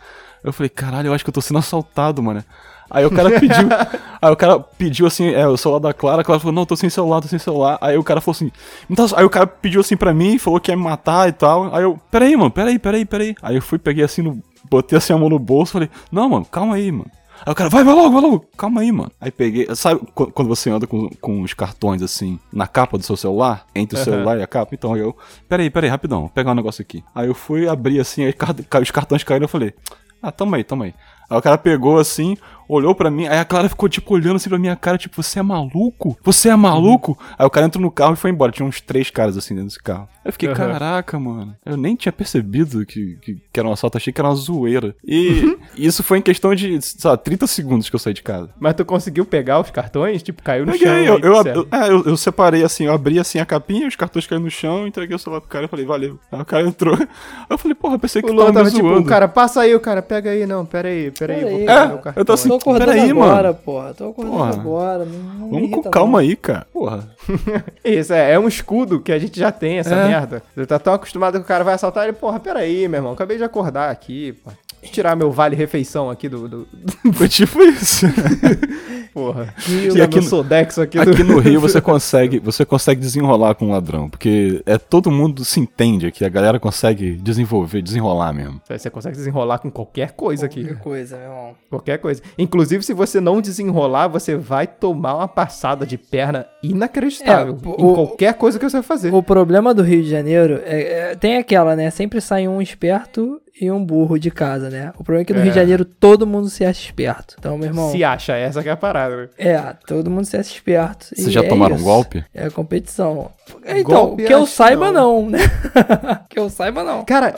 [0.44, 2.44] Eu falei, caralho, eu acho que eu tô sendo assaltado, mano.
[2.90, 3.68] Aí o cara pediu.
[4.20, 6.76] aí o cara pediu assim, é, o celular da Clara, a Clara falou, não, tô
[6.76, 7.78] sem celular, tô sem celular.
[7.82, 8.52] Aí o cara falou assim.
[8.90, 11.32] "Me dá- Aí o cara pediu assim pra mim, falou que ia me matar e
[11.32, 11.74] tal.
[11.76, 13.36] Aí eu, peraí, mano, peraí, peraí, peraí.
[13.44, 14.42] Aí eu fui, peguei assim no.
[14.70, 17.10] Botei assim a mão no bolso falei, não, mano, calma aí, mano.
[17.46, 19.12] Aí o cara, vai, vai logo, vai logo, calma aí, mano.
[19.20, 23.04] Aí peguei, sabe qu- quando você anda com, com os cartões assim, na capa do
[23.04, 23.66] seu celular?
[23.74, 24.76] Entre o celular e a capa?
[24.76, 25.16] Então eu,
[25.48, 27.04] peraí, peraí, rapidão, vou pegar um negócio aqui.
[27.16, 28.34] Aí eu fui abrir assim, aí
[28.82, 29.74] os cartões caíram, eu falei,
[30.22, 30.94] ah, toma aí, toma aí.
[31.30, 32.36] Aí o cara pegou assim,
[32.70, 35.40] olhou pra mim, aí a Clara ficou tipo olhando assim pra minha cara, tipo, você
[35.40, 36.18] é maluco?
[36.24, 37.18] Você é maluco?
[37.38, 38.52] Aí o cara entrou no carro e foi embora.
[38.52, 40.08] Tinha uns três caras assim dentro desse carro.
[40.24, 40.56] Aí eu fiquei, Aham.
[40.56, 41.56] caraca, mano.
[41.66, 44.96] Eu nem tinha percebido que, que, que era um assalto, achei que era uma zoeira.
[45.04, 48.50] E isso foi em questão de, sei lá, 30 segundos que eu saí de casa.
[48.60, 50.22] Mas tu conseguiu pegar os cartões?
[50.22, 50.96] Tipo, caiu no Peguei, chão.
[50.96, 53.96] eu, aí, eu, eu- é, eu- eu separei assim, eu abri assim a capinha, os
[53.96, 56.20] cartões caíram no chão, entreguei o celular pro cara e falei, valeu.
[56.32, 56.96] Aí o cara entrou.
[57.00, 57.08] Aí
[57.50, 59.02] eu falei, porra, pensei que O Luan tava me tava tipo, zoando.
[59.02, 61.60] o cara, passa aí, o cara, pega aí, não, pera aí, pera aí, Pera vou
[61.60, 61.88] aí, pegar cara.
[61.88, 62.22] meu É, cartão.
[62.22, 63.54] eu tô assim, acordando peraí, agora, mano.
[63.56, 63.94] porra.
[63.94, 64.50] Tô acordando Porra.
[64.52, 65.06] agora.
[65.06, 66.68] Não, Vamos com calma aí, cara.
[66.72, 67.10] Porra.
[67.84, 70.08] Isso, é, é um escudo que a gente já tem, essa É.
[70.08, 70.44] merda.
[70.56, 73.14] Você tá tão acostumado que o cara vai assaltar ele, porra, pera aí, meu irmão,
[73.14, 76.68] acabei de acordar aqui, eu tirar meu vale-refeição aqui do, do-
[77.14, 78.06] Foi tipo isso.
[79.14, 79.54] Porra.
[79.68, 81.34] E Tirar aqui no- Sodexo aqui, Aqui do...
[81.34, 85.60] no Rio você consegue, você consegue desenrolar com um ladrão, porque é todo mundo se
[85.60, 88.62] entende aqui, a galera consegue desenvolver, desenrolar mesmo.
[88.70, 90.64] Você consegue desenrolar com qualquer coisa aqui.
[90.64, 91.56] Qualquer coisa, meu irmão.
[91.70, 92.22] Qualquer coisa.
[92.38, 97.58] Inclusive, se você não desenrolar, você vai tomar uma passada de perna inacreditável.
[97.64, 99.14] É, em o- qualquer coisa que você vai fazer.
[99.14, 101.90] O problema do Rio de Janeiro é, é- tem aquela, né?
[101.90, 104.92] Sempre sai um esperto e um burro de casa, né?
[104.98, 105.44] O problema é que no É.
[105.44, 107.36] Rio de Janeiro todo mundo se acha esperto.
[107.40, 107.92] Então, meu irmão.
[107.92, 109.16] Se acha, essa que é a parada.
[109.18, 109.28] né?
[109.38, 111.08] É, todo mundo se acha esperto.
[111.14, 111.86] Vocês já é tomaram um isso.
[111.86, 112.24] golpe?
[112.34, 113.32] É a competição.
[113.66, 115.24] Então, Golpe, que eu saiba não.
[115.24, 115.40] não, né?
[116.30, 117.04] que eu saiba não.
[117.04, 117.36] Cara,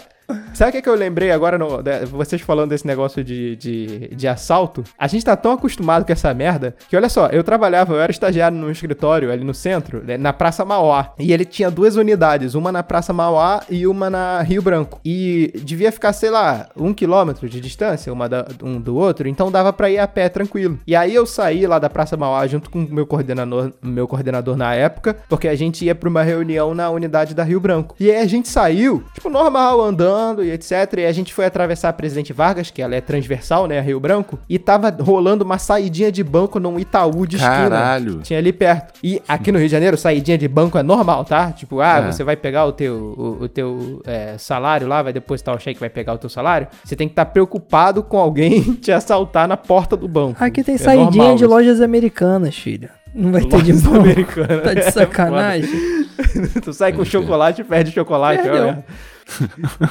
[0.53, 4.07] sabe o que, que eu lembrei agora, no- de- vocês falando desse negócio de, de,
[4.15, 4.83] de assalto?
[4.97, 8.11] A gente tá tão acostumado com essa merda que, olha só, eu trabalhava, eu era
[8.11, 11.13] estagiário num escritório ali no centro, né, na Praça Mauá.
[11.19, 14.99] E ele tinha duas unidades, uma na Praça Mauá e uma na Rio Branco.
[15.05, 19.51] E devia ficar, sei lá, um quilômetro de distância, uma da- um do outro, então
[19.51, 20.79] dava pra ir a pé tranquilo.
[20.85, 24.55] E aí eu saí lá da Praça Mauá junto com o meu coordenador, meu coordenador
[24.55, 27.95] na época, porque a gente ia pra uma reunião na unidade da Rio Branco.
[27.99, 30.71] E aí a gente saiu, tipo, normal, andando e etc.
[30.99, 33.99] E a gente foi atravessar a Presidente Vargas, que ela é transversal, né, a Rio
[33.99, 37.69] Branco, e tava rolando uma saidinha de banco num Itaú de esquina.
[37.69, 38.19] Caralho.
[38.21, 38.93] Tinha ali perto.
[39.03, 41.51] E aqui no Rio de Janeiro, saidinha de banco é normal, tá?
[41.51, 42.11] Tipo, ah, É.
[42.11, 45.79] você vai pegar o teu, o, o teu é, salário lá, vai depositar o cheque,
[45.79, 46.67] vai pegar o teu salário.
[46.83, 50.43] Você tem que estar preocupado com alguém te assaltar na porta do banco.
[50.43, 51.53] Aqui tem É saidinha normal de isso.
[51.53, 52.89] lojas americanas, filho.
[53.13, 53.95] Não vai ter de bom.
[53.95, 54.63] americanas.
[54.63, 55.69] Tá de É sacanagem.
[56.63, 58.41] tu sai com chocolate e perde chocolate.
[58.43, 58.63] Perdeu.
[58.63, 58.85] olha.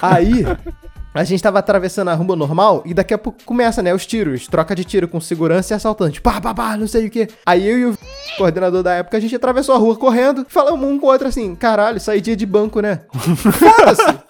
[0.00, 0.44] Aí,
[1.12, 4.46] a gente tava atravessando a rua normal e daqui a pouco começa, né, os tiros.
[4.46, 6.20] Troca de tiro com segurança e assaltante.
[6.20, 7.28] Pá, pá, pá, não sei o que.
[7.44, 7.98] Aí eu e o
[8.36, 10.46] coordenador da época, a gente atravessou a rua correndo.
[10.48, 13.00] Falamos um com o outro assim, caralho, saí dia de banco, né?
[13.36, 14.20] Foda-se.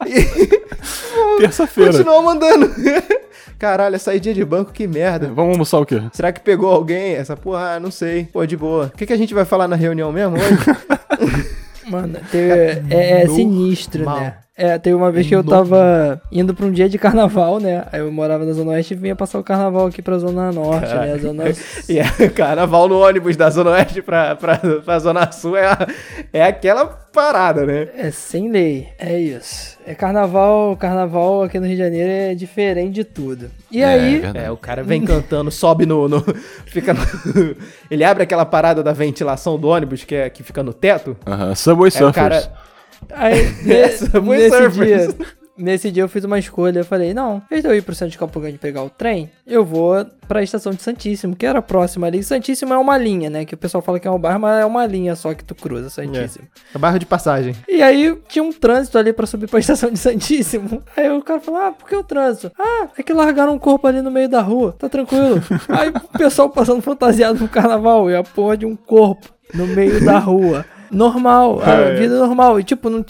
[1.38, 1.92] Terça-feira.
[1.92, 2.70] Continuou mandando.
[3.58, 5.26] Caralho, essa saída de banco, que merda.
[5.34, 6.00] Vamos almoçar o quê?
[6.12, 7.14] Será que pegou alguém?
[7.14, 8.26] Essa porra, ah, não sei.
[8.32, 8.86] Pô, de boa.
[8.86, 11.58] O que, que a gente vai falar na reunião mesmo hoje?
[11.90, 14.38] Mano, teve, é, é sinistro, né?
[14.60, 17.84] É, teve uma vez que eu tava indo pra um dia de carnaval, né?
[17.92, 20.92] Aí eu morava na Zona Oeste e vinha passar o carnaval aqui pra Zona Norte,
[20.92, 21.16] né?
[21.18, 21.44] Zona...
[21.88, 25.86] e é, carnaval no ônibus da Zona Oeste pra, pra, pra Zona Sul é, a-
[26.32, 27.86] é aquela parada, né?
[27.96, 29.78] É sem lei, é isso.
[29.86, 33.50] É carnaval, carnaval aqui no Rio de Janeiro é diferente de tudo.
[33.70, 34.44] E aí, verdade.
[34.46, 36.08] É, o cara vem cantando, sobe no.
[36.08, 36.24] no-
[36.66, 37.00] fica no-
[37.88, 41.16] ele abre aquela parada da ventilação do ônibus que, é, que fica no teto.
[41.24, 41.54] Aham.
[41.54, 42.14] Subway Aí o Surfers.
[42.14, 42.67] cara.
[43.10, 44.06] Aí ne- nesse
[44.50, 44.74] surfers.
[45.14, 45.26] dia,
[45.56, 47.94] nesse dia eu fiz uma escolha, eu falei, não, em vez de eu ir pro
[47.94, 51.60] centro de Campo Grande pegar o trem, eu vou pra estação de Santíssimo, que era
[51.62, 52.22] próxima ali.
[52.22, 53.44] Santíssimo é uma linha, né?
[53.44, 55.54] Que o pessoal fala que é um bairro, mas é uma linha só que tu
[55.54, 56.46] cruza, Santíssimo.
[56.74, 57.54] É bairro de passagem.
[57.68, 60.82] E aí tinha um trânsito ali pra subir pra estação de Santíssimo.
[60.96, 62.52] Aí o cara falou: Ah, por que o trânsito?
[62.58, 65.42] Ah, é que largaram um corpo ali no meio da rua, tá tranquilo.
[65.70, 70.04] aí o pessoal passando fantasiado no carnaval e a porra de um corpo no meio
[70.04, 70.64] da rua.
[70.90, 71.94] Normal, a É.
[71.96, 72.58] vida normal.
[72.58, 73.04] E tipo, não,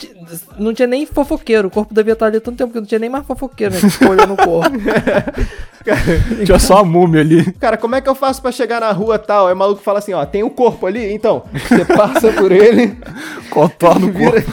[0.59, 1.69] não tinha nem fofoqueiro.
[1.69, 3.81] O corpo devia estar ali tanto tempo que não tinha nem mais fofoqueiro, né?
[3.81, 4.77] Ficou olhando o corpo.
[6.44, 7.52] Tinha só a múmia ali.
[7.55, 9.47] Cara, como é que eu faço pra chegar na rua tal?
[9.48, 11.44] Aí o maluco fala assim: ó, tem um corpo ali, então.
[11.52, 12.97] Você passa por ele,
[13.51, 14.52] Contorna o corpo.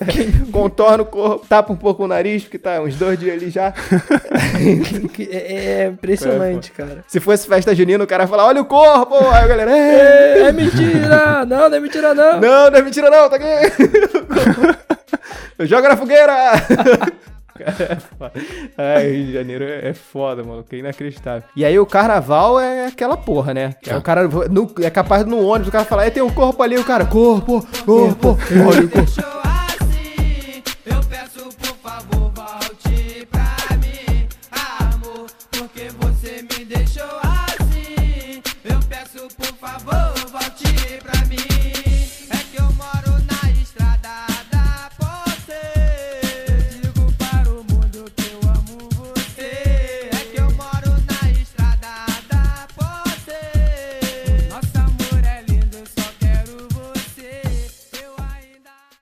[0.00, 3.50] aqui, contorna o corpo, tapa um pouco o nariz, porque tá uns dois dias ali
[3.50, 3.72] já.
[5.30, 7.04] É, é impressionante, cara.
[7.06, 9.16] Se fosse festa junina, o cara ia falar: olha o corpo!
[9.30, 11.44] Aí a galera, "Ei, É, é mentira!
[11.46, 12.40] Não, não é mentira, não!
[12.40, 13.46] Não, não é mentira não, tá aqui.
[15.60, 16.34] Joga na fogueira.
[17.56, 18.32] Cara, é foda.
[18.76, 20.64] Ai, Rio de Janeiro é é foda, mano.
[20.64, 21.44] Que inacreditável.
[21.56, 23.74] E aí o carnaval é aquela porra, né?
[23.86, 26.30] É o cara no- é capaz de no ônibus o cara falar, é, tem um
[26.30, 28.36] corpo ali, o cara, corpo, corpo,
[28.68, 29.12] olha o corpo.